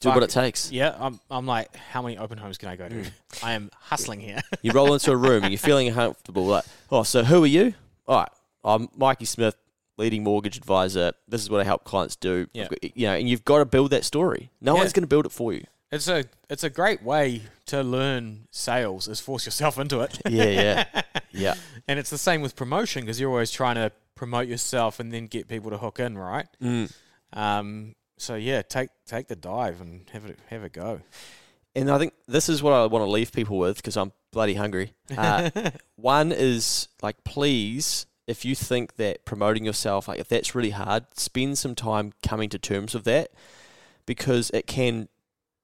Do 0.00 0.10
what 0.10 0.22
it 0.22 0.30
takes. 0.30 0.70
Yeah, 0.70 0.94
I'm, 0.98 1.18
I'm 1.30 1.46
like, 1.46 1.74
how 1.76 2.02
many 2.02 2.16
open 2.18 2.38
homes 2.38 2.56
can 2.56 2.68
I 2.68 2.76
go 2.76 2.88
to? 2.88 2.94
Mm. 2.94 3.10
I 3.42 3.52
am 3.52 3.70
hustling 3.74 4.20
here. 4.20 4.40
You 4.62 4.72
roll 4.72 4.92
into 4.94 5.10
a 5.12 5.16
room 5.16 5.42
and 5.44 5.52
you're 5.52 5.58
feeling 5.58 5.88
uncomfortable. 5.88 6.46
Like, 6.46 6.64
oh, 6.90 7.02
so 7.02 7.24
who 7.24 7.42
are 7.42 7.46
you? 7.48 7.74
All 8.06 8.18
right, 8.20 8.28
I'm 8.64 8.88
Mikey 8.96 9.24
Smith, 9.24 9.56
leading 9.96 10.22
mortgage 10.24 10.56
advisor. 10.56 11.12
This 11.26 11.42
is 11.42 11.50
what 11.50 11.60
I 11.60 11.64
help 11.64 11.84
clients 11.84 12.16
do. 12.16 12.46
Yeah. 12.52 12.68
got- 12.68 12.96
you 12.96 13.06
know, 13.08 13.14
and 13.14 13.28
you've 13.28 13.44
got 13.44 13.58
to 13.58 13.64
build 13.64 13.90
that 13.90 14.04
story. 14.04 14.50
No 14.60 14.74
Yeah. 14.74 14.80
one's 14.80 14.92
going 14.92 15.02
to 15.02 15.08
build 15.08 15.26
it 15.26 15.32
for 15.32 15.52
you. 15.52 15.64
It's 15.90 16.06
a 16.06 16.24
it's 16.50 16.64
a 16.64 16.70
great 16.70 17.02
way 17.02 17.42
to 17.66 17.82
learn 17.82 18.46
sales 18.50 19.08
is 19.08 19.20
force 19.20 19.46
yourself 19.46 19.78
into 19.78 20.00
it. 20.00 20.20
Yeah, 20.28 20.44
yeah, 20.44 21.02
yeah. 21.32 21.54
and 21.88 21.98
it's 21.98 22.10
the 22.10 22.18
same 22.18 22.42
with 22.42 22.54
promotion 22.56 23.02
because 23.04 23.18
you're 23.18 23.30
always 23.30 23.50
trying 23.50 23.76
to 23.76 23.90
promote 24.14 24.48
yourself 24.48 25.00
and 25.00 25.10
then 25.12 25.26
get 25.28 25.48
people 25.48 25.70
to 25.70 25.78
hook 25.78 25.98
in, 25.98 26.18
right? 26.18 26.46
Mm. 26.62 26.92
Um, 27.32 27.94
so 28.18 28.34
yeah, 28.34 28.62
take 28.62 28.90
take 29.06 29.28
the 29.28 29.36
dive 29.36 29.80
and 29.80 30.08
have 30.12 30.26
it 30.26 30.38
have 30.50 30.62
a 30.62 30.68
go. 30.68 31.00
And 31.74 31.90
I 31.90 31.98
think 31.98 32.14
this 32.26 32.48
is 32.48 32.62
what 32.62 32.72
I 32.72 32.86
want 32.86 33.04
to 33.04 33.10
leave 33.10 33.32
people 33.32 33.58
with 33.58 33.76
because 33.76 33.96
I'm 33.96 34.12
bloody 34.32 34.54
hungry. 34.54 34.94
Uh, 35.16 35.50
one 35.96 36.32
is 36.32 36.88
like, 37.02 37.22
please, 37.24 38.06
if 38.26 38.44
you 38.44 38.54
think 38.54 38.96
that 38.96 39.24
promoting 39.24 39.64
yourself, 39.64 40.08
like 40.08 40.18
if 40.18 40.28
that's 40.28 40.54
really 40.54 40.70
hard, 40.70 41.06
spend 41.14 41.56
some 41.56 41.74
time 41.74 42.12
coming 42.22 42.48
to 42.50 42.58
terms 42.58 42.94
with 42.94 43.04
that 43.04 43.30
because 44.06 44.50
it 44.50 44.66
can 44.66 45.08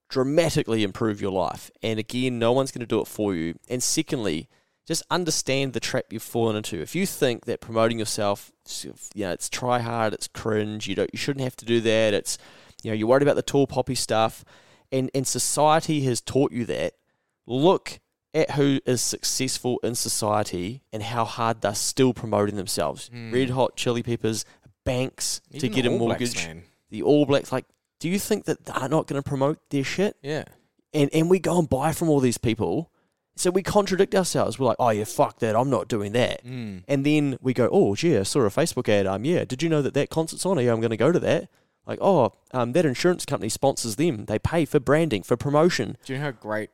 dramatically 0.09 0.83
improve 0.83 1.21
your 1.21 1.33
life. 1.33 1.71
And 1.83 1.99
again, 1.99 2.39
no 2.39 2.53
one's 2.53 2.71
going 2.71 2.81
to 2.81 2.87
do 2.87 3.01
it 3.01 3.09
for 3.09 3.35
you. 3.35 3.59
And 3.69 3.83
secondly, 3.83 4.49
just 4.87 5.03
understand 5.11 5.73
the 5.73 5.81
trap 5.81 6.07
you've 6.11 6.23
fallen 6.23 6.57
into. 6.57 6.81
If 6.81 6.95
you 6.95 7.07
think 7.07 7.47
that 7.47 7.61
promoting 7.61 7.99
yourself, 7.99 8.53
you 9.15 9.25
know, 9.25 9.33
it's 9.33 9.49
try 9.49 9.79
hard, 9.81 10.13
it's 10.13 10.29
cringe, 10.29 10.87
you 10.87 10.95
don't, 10.95 11.11
you 11.13 11.19
shouldn't 11.19 11.43
have 11.45 11.57
to 11.57 11.65
do 11.65 11.81
that. 11.81 12.15
It's, 12.15 12.37
you 12.83 12.91
know, 12.91 12.95
you're 12.95 13.09
worried 13.09 13.23
about 13.23 13.37
the 13.37 13.43
tall 13.43 13.67
poppy 13.67 13.95
stuff, 13.95 14.45
and 14.93 15.11
and 15.15 15.27
society 15.27 16.03
has 16.03 16.21
taught 16.21 16.53
you 16.53 16.65
that. 16.67 16.95
Look 17.47 18.01
at 18.35 18.53
who 18.53 18.81
is 18.85 19.01
successful 19.01 19.79
in 19.83 19.95
society 19.95 20.83
and 20.93 21.03
how 21.03 21.25
hard 21.25 21.61
they're 21.61 21.75
still 21.75 22.13
promoting 22.13 22.57
themselves. 22.57 23.09
Mm. 23.11 23.33
Red 23.33 23.51
Hot 23.51 23.77
Chili 23.77 24.03
Peppers, 24.03 24.45
banks 24.85 25.41
to 25.59 25.69
get 25.69 25.87
a 25.87 25.91
Blacks, 25.91 25.99
mortgage. 26.01 26.37
man. 26.47 26.63
the 26.91 27.03
All 27.03 27.27
Blacks. 27.27 27.53
Like, 27.53 27.67
do 28.01 28.09
you 28.09 28.19
think 28.19 28.45
that 28.47 28.65
they're 28.65 28.89
not 28.89 29.07
going 29.07 29.23
to 29.23 29.27
promote 29.27 29.59
their 29.71 29.85
shit? 29.85 30.17
Yeah. 30.23 30.45
And 30.93 31.11
and 31.15 31.31
we 31.31 31.39
go 31.39 31.59
and 31.59 31.69
buy 31.69 31.93
from 31.93 32.09
all 32.09 32.21
these 32.21 32.39
people. 32.39 32.91
So 33.37 33.51
we 33.51 33.63
contradict 33.63 34.15
ourselves. 34.15 34.59
We're 34.59 34.67
like, 34.67 34.77
oh 34.79 34.91
yeah, 34.91 35.05
fuck 35.05 35.41
that. 35.41 35.57
I'm 35.57 35.71
not 35.71 35.89
doing 35.89 36.13
that. 36.13 36.45
Mm. 36.45 36.85
And 36.87 37.05
then 37.05 37.37
we 37.41 37.53
go, 37.53 37.69
oh 37.73 37.95
gee, 37.95 38.17
I 38.17 38.23
saw 38.23 38.41
a 38.41 38.49
Facebook 38.49 38.89
ad. 38.89 39.07
Um, 39.07 39.25
yeah, 39.25 39.45
did 39.45 39.63
you 39.63 39.69
know 39.69 39.83
that 39.83 39.95
that 39.95 40.11
concert's 40.11 40.47
on? 40.47 40.59
Yeah, 40.63 40.73
I'm 40.73 40.81
going 40.81 40.91
to 40.91 40.97
go 40.97 41.11
to 41.13 41.19
that. 41.21 41.49
Like, 41.87 41.99
oh, 42.01 42.33
um, 42.53 42.73
that 42.73 42.87
insurance 42.87 43.27
company 43.27 43.49
sponsors 43.51 43.97
them. 43.97 44.25
They 44.25 44.39
pay 44.39 44.65
for 44.65 44.81
branding, 44.81 45.23
for 45.23 45.37
promotion. 45.37 45.97
Do 46.05 46.13
you 46.15 46.19
know 46.19 46.27
how 46.27 46.31
great 46.31 46.71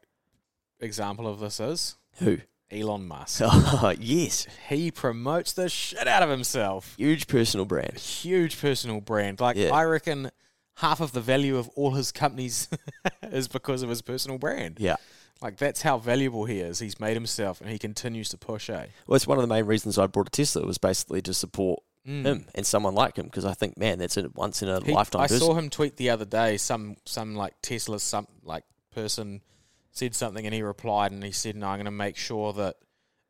example 0.78 1.26
of 1.26 1.40
this 1.40 1.58
is? 1.60 1.96
Who? 2.18 2.38
Elon 2.70 3.08
Musk. 3.08 3.42
Oh, 3.44 3.92
yes. 3.98 4.46
he 4.68 4.90
promotes 4.92 5.52
the 5.52 5.68
shit 5.68 6.06
out 6.06 6.22
of 6.22 6.30
himself. 6.30 6.94
Huge 6.96 7.26
personal 7.26 7.66
brand. 7.66 7.98
Huge 7.98 8.60
personal 8.60 9.00
brand. 9.00 9.40
Like 9.40 9.56
Yeah. 9.56 9.70
I 9.74 9.84
reckon 9.84 10.30
half 10.76 11.00
of 11.00 11.12
the 11.12 11.20
value 11.20 11.56
of 11.56 11.68
all 11.70 11.92
his 11.92 12.12
companies 12.12 12.68
is 13.24 13.48
because 13.48 13.82
of 13.82 13.88
his 13.88 14.02
personal 14.02 14.38
brand. 14.38 14.76
Yeah. 14.78 14.96
Like 15.42 15.56
that's 15.56 15.82
how 15.82 15.96
valuable 15.98 16.44
he 16.44 16.60
is. 16.60 16.78
He's 16.80 17.00
made 17.00 17.14
himself 17.14 17.60
and 17.60 17.70
he 17.70 17.78
continues 17.78 18.28
to 18.30 18.38
push, 18.38 18.68
eh? 18.68 18.86
Well, 19.06 19.16
it's 19.16 19.26
one 19.26 19.38
of 19.38 19.42
the 19.42 19.48
main 19.48 19.64
reasons 19.64 19.96
I 19.98 20.06
brought 20.06 20.28
a 20.28 20.30
Tesla 20.30 20.66
was 20.66 20.78
basically 20.78 21.22
to 21.22 21.34
support 21.34 21.80
Mm. 22.06 22.24
him 22.24 22.46
and 22.54 22.66
someone 22.66 22.94
like 22.94 23.16
him 23.18 23.26
because 23.26 23.44
I 23.44 23.52
think, 23.52 23.76
man, 23.76 23.98
that's 23.98 24.16
a 24.16 24.30
once 24.34 24.62
in 24.62 24.70
a 24.70 24.82
He- 24.82 24.90
lifetime 24.90 25.20
I 25.20 25.26
person. 25.26 25.40
saw 25.40 25.54
him 25.54 25.68
tweet 25.68 25.98
the 25.98 26.08
other 26.08 26.24
day. 26.24 26.56
Some 26.56 26.96
some 27.04 27.34
like 27.36 27.54
Tesla 27.60 28.00
some 28.00 28.26
like 28.42 28.64
person 28.90 29.42
said 29.92 30.14
something, 30.14 30.46
and 30.46 30.54
he 30.54 30.62
replied, 30.62 31.12
and 31.12 31.22
he 31.22 31.30
said, 31.32 31.56
"No, 31.56 31.66
I'm 31.68 31.76
going 31.76 31.84
to 31.84 31.90
make 31.90 32.16
sure 32.16 32.54
that 32.54 32.76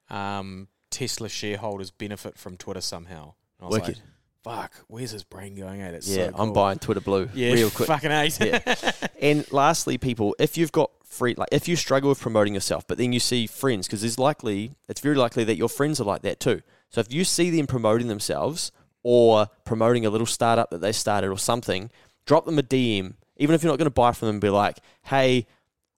um, 0.09 0.69
Tesla 0.91 1.29
shareholders 1.29 1.91
benefit 1.91 2.39
from 2.39 2.57
Twitter 2.57 2.81
somehow." 2.81 3.35
And 3.59 3.63
I 3.63 3.65
was 3.67 3.73
Wicked. 3.81 3.97
like, 3.97 4.05
"Fuck, 4.43 4.73
where's 4.89 5.11
his 5.11 5.25
brain 5.25 5.55
going 5.55 5.81
at?" 5.81 5.95
It's 5.95 6.09
yeah, 6.09 6.31
so 6.31 6.37
I'm 6.37 6.53
buying 6.53 6.79
Twitter 6.79 7.01
Blue 7.01 7.29
Yeah, 7.35 7.53
real 7.53 7.71
quick. 7.71 7.87
fucking 7.89 8.11
ace. 8.11 8.41
Yeah. 8.41 8.61
And 9.21 9.45
lastly, 9.53 9.99
people, 9.99 10.35
if 10.39 10.57
you've 10.57 10.73
got 10.73 10.91
free, 11.05 11.35
like 11.37 11.51
if 11.53 11.69
you 11.69 11.77
struggle 11.77 12.09
with 12.09 12.21
promoting 12.21 12.55
yourself, 12.55 12.87
but 12.87 12.97
then 12.97 13.13
you 13.13 13.21
see 13.21 13.47
friends, 13.47 13.87
because 13.87 14.01
there's 14.01 14.19
likely, 14.19 14.73
it's 14.89 15.03
very 15.03 15.15
likely 15.15 15.45
that 15.45 15.57
your 15.57 15.69
friends 15.69 16.01
are 16.01 16.05
like 16.05 16.23
that 16.23 16.41
too. 16.41 16.63
So 16.89 17.01
if 17.03 17.13
you 17.13 17.25
see 17.25 17.51
them 17.51 17.67
promoting 17.67 18.09
themselves 18.09 18.73
or 19.03 19.49
promoting 19.67 20.07
a 20.07 20.11
little 20.11 20.27
startup 20.27 20.71
that 20.71 20.81
they 20.81 20.93
started 20.93 21.29
or 21.29 21.37
something, 21.39 21.91
drop 22.25 22.47
them 22.47 22.59
a 22.59 22.63
DM, 22.63 23.13
even 23.37 23.55
if 23.55 23.63
you're 23.63 23.71
not 23.71 23.79
going 23.79 23.85
to 23.87 23.91
buy 23.91 24.13
from 24.13 24.29
them, 24.29 24.41
be 24.41 24.49
like, 24.49 24.79
hey, 25.05 25.47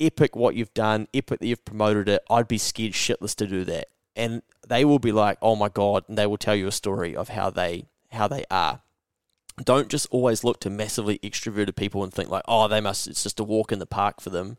epic 0.00 0.34
what 0.34 0.56
you've 0.56 0.74
done, 0.74 1.06
epic 1.14 1.38
that 1.38 1.46
you've 1.46 1.64
promoted 1.64 2.08
it. 2.08 2.22
I'd 2.28 2.48
be 2.48 2.58
scared 2.58 2.92
shitless 2.92 3.36
to 3.36 3.46
do 3.46 3.64
that. 3.66 3.86
And 4.16 4.42
they 4.66 4.84
will 4.84 4.98
be 4.98 5.12
like, 5.12 5.38
oh 5.40 5.54
my 5.54 5.68
God, 5.68 6.04
and 6.08 6.18
they 6.18 6.26
will 6.26 6.36
tell 6.38 6.56
you 6.56 6.66
a 6.66 6.72
story 6.72 7.14
of 7.14 7.28
how 7.28 7.50
they 7.50 7.86
how 8.12 8.28
they 8.28 8.44
are 8.50 8.82
don't 9.64 9.88
just 9.88 10.06
always 10.10 10.44
look 10.44 10.60
to 10.60 10.70
massively 10.70 11.18
extroverted 11.18 11.76
people 11.76 12.02
and 12.02 12.12
think 12.12 12.30
like, 12.30 12.44
oh, 12.48 12.68
they 12.68 12.80
must. 12.80 13.06
It's 13.06 13.22
just 13.22 13.40
a 13.40 13.44
walk 13.44 13.70
in 13.70 13.78
the 13.78 13.86
park 13.86 14.20
for 14.20 14.30
them. 14.30 14.56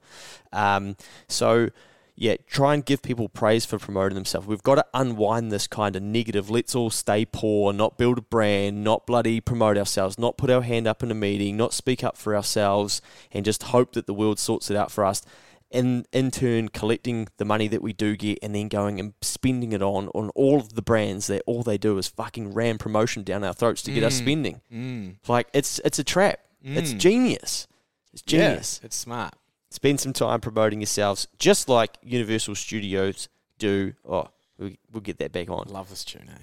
Um, 0.51 0.95
so 1.27 1.69
yeah, 2.15 2.35
try 2.45 2.75
and 2.75 2.85
give 2.85 3.01
people 3.01 3.27
praise 3.27 3.65
for 3.65 3.79
promoting 3.79 4.15
themselves. 4.15 4.45
We've 4.45 4.61
got 4.61 4.75
to 4.75 4.85
unwind 4.93 5.51
this 5.51 5.65
kind 5.65 5.95
of 5.95 6.03
negative. 6.03 6.49
Let's 6.49 6.75
all 6.75 6.91
stay 6.91 7.25
poor, 7.25 7.73
not 7.73 7.97
build 7.97 8.19
a 8.19 8.21
brand, 8.21 8.83
not 8.83 9.07
bloody 9.07 9.41
promote 9.41 9.77
ourselves, 9.77 10.19
not 10.19 10.37
put 10.37 10.51
our 10.51 10.61
hand 10.61 10.85
up 10.85 11.01
in 11.01 11.09
a 11.09 11.15
meeting, 11.15 11.57
not 11.57 11.73
speak 11.73 12.03
up 12.03 12.15
for 12.15 12.35
ourselves, 12.35 13.01
and 13.31 13.43
just 13.43 13.63
hope 13.63 13.93
that 13.93 14.05
the 14.05 14.13
world 14.13 14.37
sorts 14.37 14.69
it 14.69 14.77
out 14.77 14.91
for 14.91 15.03
us. 15.03 15.23
In 15.73 16.05
in 16.13 16.29
turn, 16.29 16.69
collecting 16.69 17.27
the 17.37 17.45
money 17.45 17.67
that 17.67 17.81
we 17.81 17.93
do 17.93 18.15
get 18.15 18.37
and 18.43 18.53
then 18.53 18.67
going 18.67 18.99
and 18.99 19.13
spending 19.21 19.73
it 19.73 19.81
on 19.81 20.07
on 20.09 20.29
all 20.35 20.57
of 20.59 20.73
the 20.75 20.83
brands 20.83 21.25
that 21.27 21.41
all 21.47 21.63
they 21.63 21.79
do 21.79 21.97
is 21.97 22.07
fucking 22.07 22.53
ram 22.53 22.77
promotion 22.77 23.23
down 23.23 23.43
our 23.43 23.53
throats 23.53 23.81
to 23.83 23.91
get 23.91 24.03
us 24.03 24.13
Mm. 24.19 24.21
spending. 24.23 24.61
Mm. 24.71 25.15
Like 25.27 25.47
it's 25.51 25.79
it's 25.83 25.97
a 25.97 26.03
trap. 26.03 26.39
It's 26.63 26.93
Mm. 26.93 26.99
genius. 26.99 27.67
It's 28.13 28.21
genius. 28.21 28.79
Yeah, 28.81 28.85
it's 28.85 28.95
smart. 28.95 29.33
Spend 29.71 29.99
some 29.99 30.13
time 30.13 30.39
promoting 30.41 30.79
yourselves, 30.79 31.27
just 31.39 31.67
like 31.67 31.97
Universal 32.03 32.53
Studios 32.53 33.27
do. 33.57 33.93
Oh, 34.07 34.27
we, 34.59 34.77
we'll 34.91 35.01
get 35.01 35.17
that 35.17 35.31
back 35.31 35.49
on. 35.49 35.65
Love 35.69 35.89
this 35.89 36.05
tune, 36.05 36.29
eh? 36.29 36.37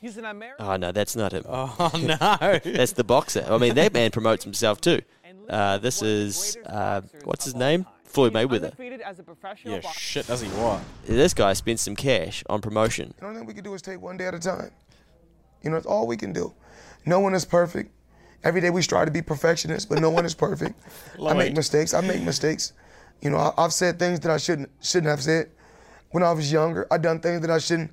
He's 0.00 0.16
an 0.16 0.24
American. 0.24 0.66
Oh 0.66 0.76
no, 0.76 0.90
that's 0.90 1.14
not 1.14 1.30
him. 1.32 1.44
Oh 1.48 1.92
no. 2.02 2.16
That's 2.64 2.90
the 2.94 3.04
boxer. 3.04 3.46
I 3.48 3.56
mean, 3.58 3.76
that 3.76 3.92
man 3.94 4.10
promotes 4.10 4.42
himself 4.42 4.80
too. 4.80 5.02
Uh, 5.48 5.78
this 5.78 6.02
is 6.02 6.56
uh, 6.66 7.02
what's 7.24 7.44
his 7.44 7.54
name? 7.54 7.86
Floyd 8.12 8.32
Mayweather. 8.32 8.64
Undefeated 8.64 9.00
as 9.00 9.18
a 9.18 9.22
professional 9.22 9.74
yeah, 9.74 9.80
boxer. 9.80 10.00
shit. 10.00 10.26
Does 10.26 10.42
he 10.42 10.48
what? 10.48 10.80
This 11.06 11.32
guy 11.32 11.52
spent 11.54 11.80
some 11.80 11.96
cash 11.96 12.44
on 12.48 12.60
promotion. 12.60 13.14
The 13.18 13.26
only 13.26 13.38
thing 13.38 13.46
we 13.46 13.54
can 13.54 13.64
do 13.64 13.72
is 13.74 13.82
take 13.82 14.00
one 14.00 14.16
day 14.16 14.26
at 14.26 14.34
a 14.34 14.38
time. 14.38 14.70
You 15.62 15.70
know, 15.70 15.76
it's 15.76 15.86
all 15.86 16.06
we 16.06 16.16
can 16.16 16.32
do. 16.32 16.52
No 17.06 17.20
one 17.20 17.34
is 17.34 17.44
perfect. 17.44 17.90
Every 18.44 18.60
day 18.60 18.70
we 18.70 18.82
strive 18.82 19.06
to 19.06 19.12
be 19.12 19.22
perfectionists, 19.22 19.86
but 19.86 20.00
no 20.00 20.10
one 20.10 20.26
is 20.26 20.34
perfect. 20.34 20.78
I 21.24 21.32
make 21.32 21.54
mistakes. 21.54 21.94
I 21.94 22.00
make 22.00 22.22
mistakes. 22.22 22.72
You 23.20 23.30
know, 23.30 23.36
I, 23.36 23.52
I've 23.56 23.72
said 23.72 23.98
things 23.98 24.20
that 24.20 24.30
I 24.30 24.36
shouldn't 24.36 24.68
shouldn't 24.80 25.10
have 25.10 25.22
said. 25.22 25.50
When 26.10 26.22
I 26.22 26.32
was 26.32 26.52
younger, 26.52 26.86
I 26.90 26.98
done 26.98 27.20
things 27.20 27.40
that 27.40 27.50
I 27.50 27.58
shouldn't 27.58 27.92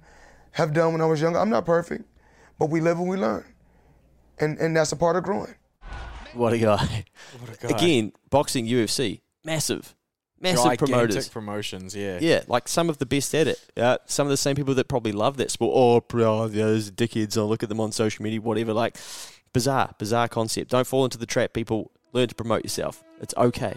have 0.51 0.73
done 0.73 0.91
when 0.91 1.01
I 1.01 1.05
was 1.05 1.21
younger. 1.21 1.39
I'm 1.39 1.49
not 1.49 1.65
perfect, 1.65 2.03
but 2.57 2.69
we 2.69 2.81
live 2.81 2.97
and 2.97 3.07
we 3.07 3.15
learn, 3.15 3.45
and 4.39 4.57
and 4.57 4.75
that's 4.75 4.91
a 4.91 4.97
part 4.97 5.15
of 5.15 5.23
growing. 5.23 5.55
What 6.33 6.53
a 6.53 6.57
guy! 6.57 7.05
What 7.39 7.55
a 7.55 7.67
guy. 7.67 7.75
Again, 7.75 8.11
boxing, 8.29 8.67
UFC, 8.67 9.21
massive, 9.45 9.95
massive 10.41 10.77
promoters. 10.77 11.29
promotions. 11.29 11.95
Yeah. 11.95 12.19
Yeah, 12.21 12.43
like 12.47 12.67
some 12.67 12.89
of 12.89 12.97
the 12.97 13.05
best 13.05 13.33
at 13.35 13.47
it. 13.47 13.59
Uh, 13.75 13.97
some 14.05 14.27
of 14.27 14.31
the 14.31 14.37
same 14.37 14.55
people 14.55 14.73
that 14.75 14.87
probably 14.87 15.11
love 15.11 15.37
that 15.37 15.51
sport. 15.51 15.73
Oh, 15.75 16.01
bro, 16.01 16.47
those 16.47 16.91
dickheads. 16.91 17.37
I'll 17.37 17.47
look 17.47 17.63
at 17.63 17.69
them 17.69 17.79
on 17.79 17.91
social 17.91 18.23
media, 18.23 18.41
whatever. 18.41 18.73
Like, 18.73 18.97
bizarre, 19.53 19.93
bizarre 19.97 20.27
concept. 20.27 20.71
Don't 20.71 20.87
fall 20.87 21.05
into 21.05 21.17
the 21.17 21.25
trap, 21.25 21.53
people. 21.53 21.91
Learn 22.13 22.27
to 22.27 22.35
promote 22.35 22.63
yourself. 22.63 23.03
It's 23.21 23.33
okay. 23.37 23.75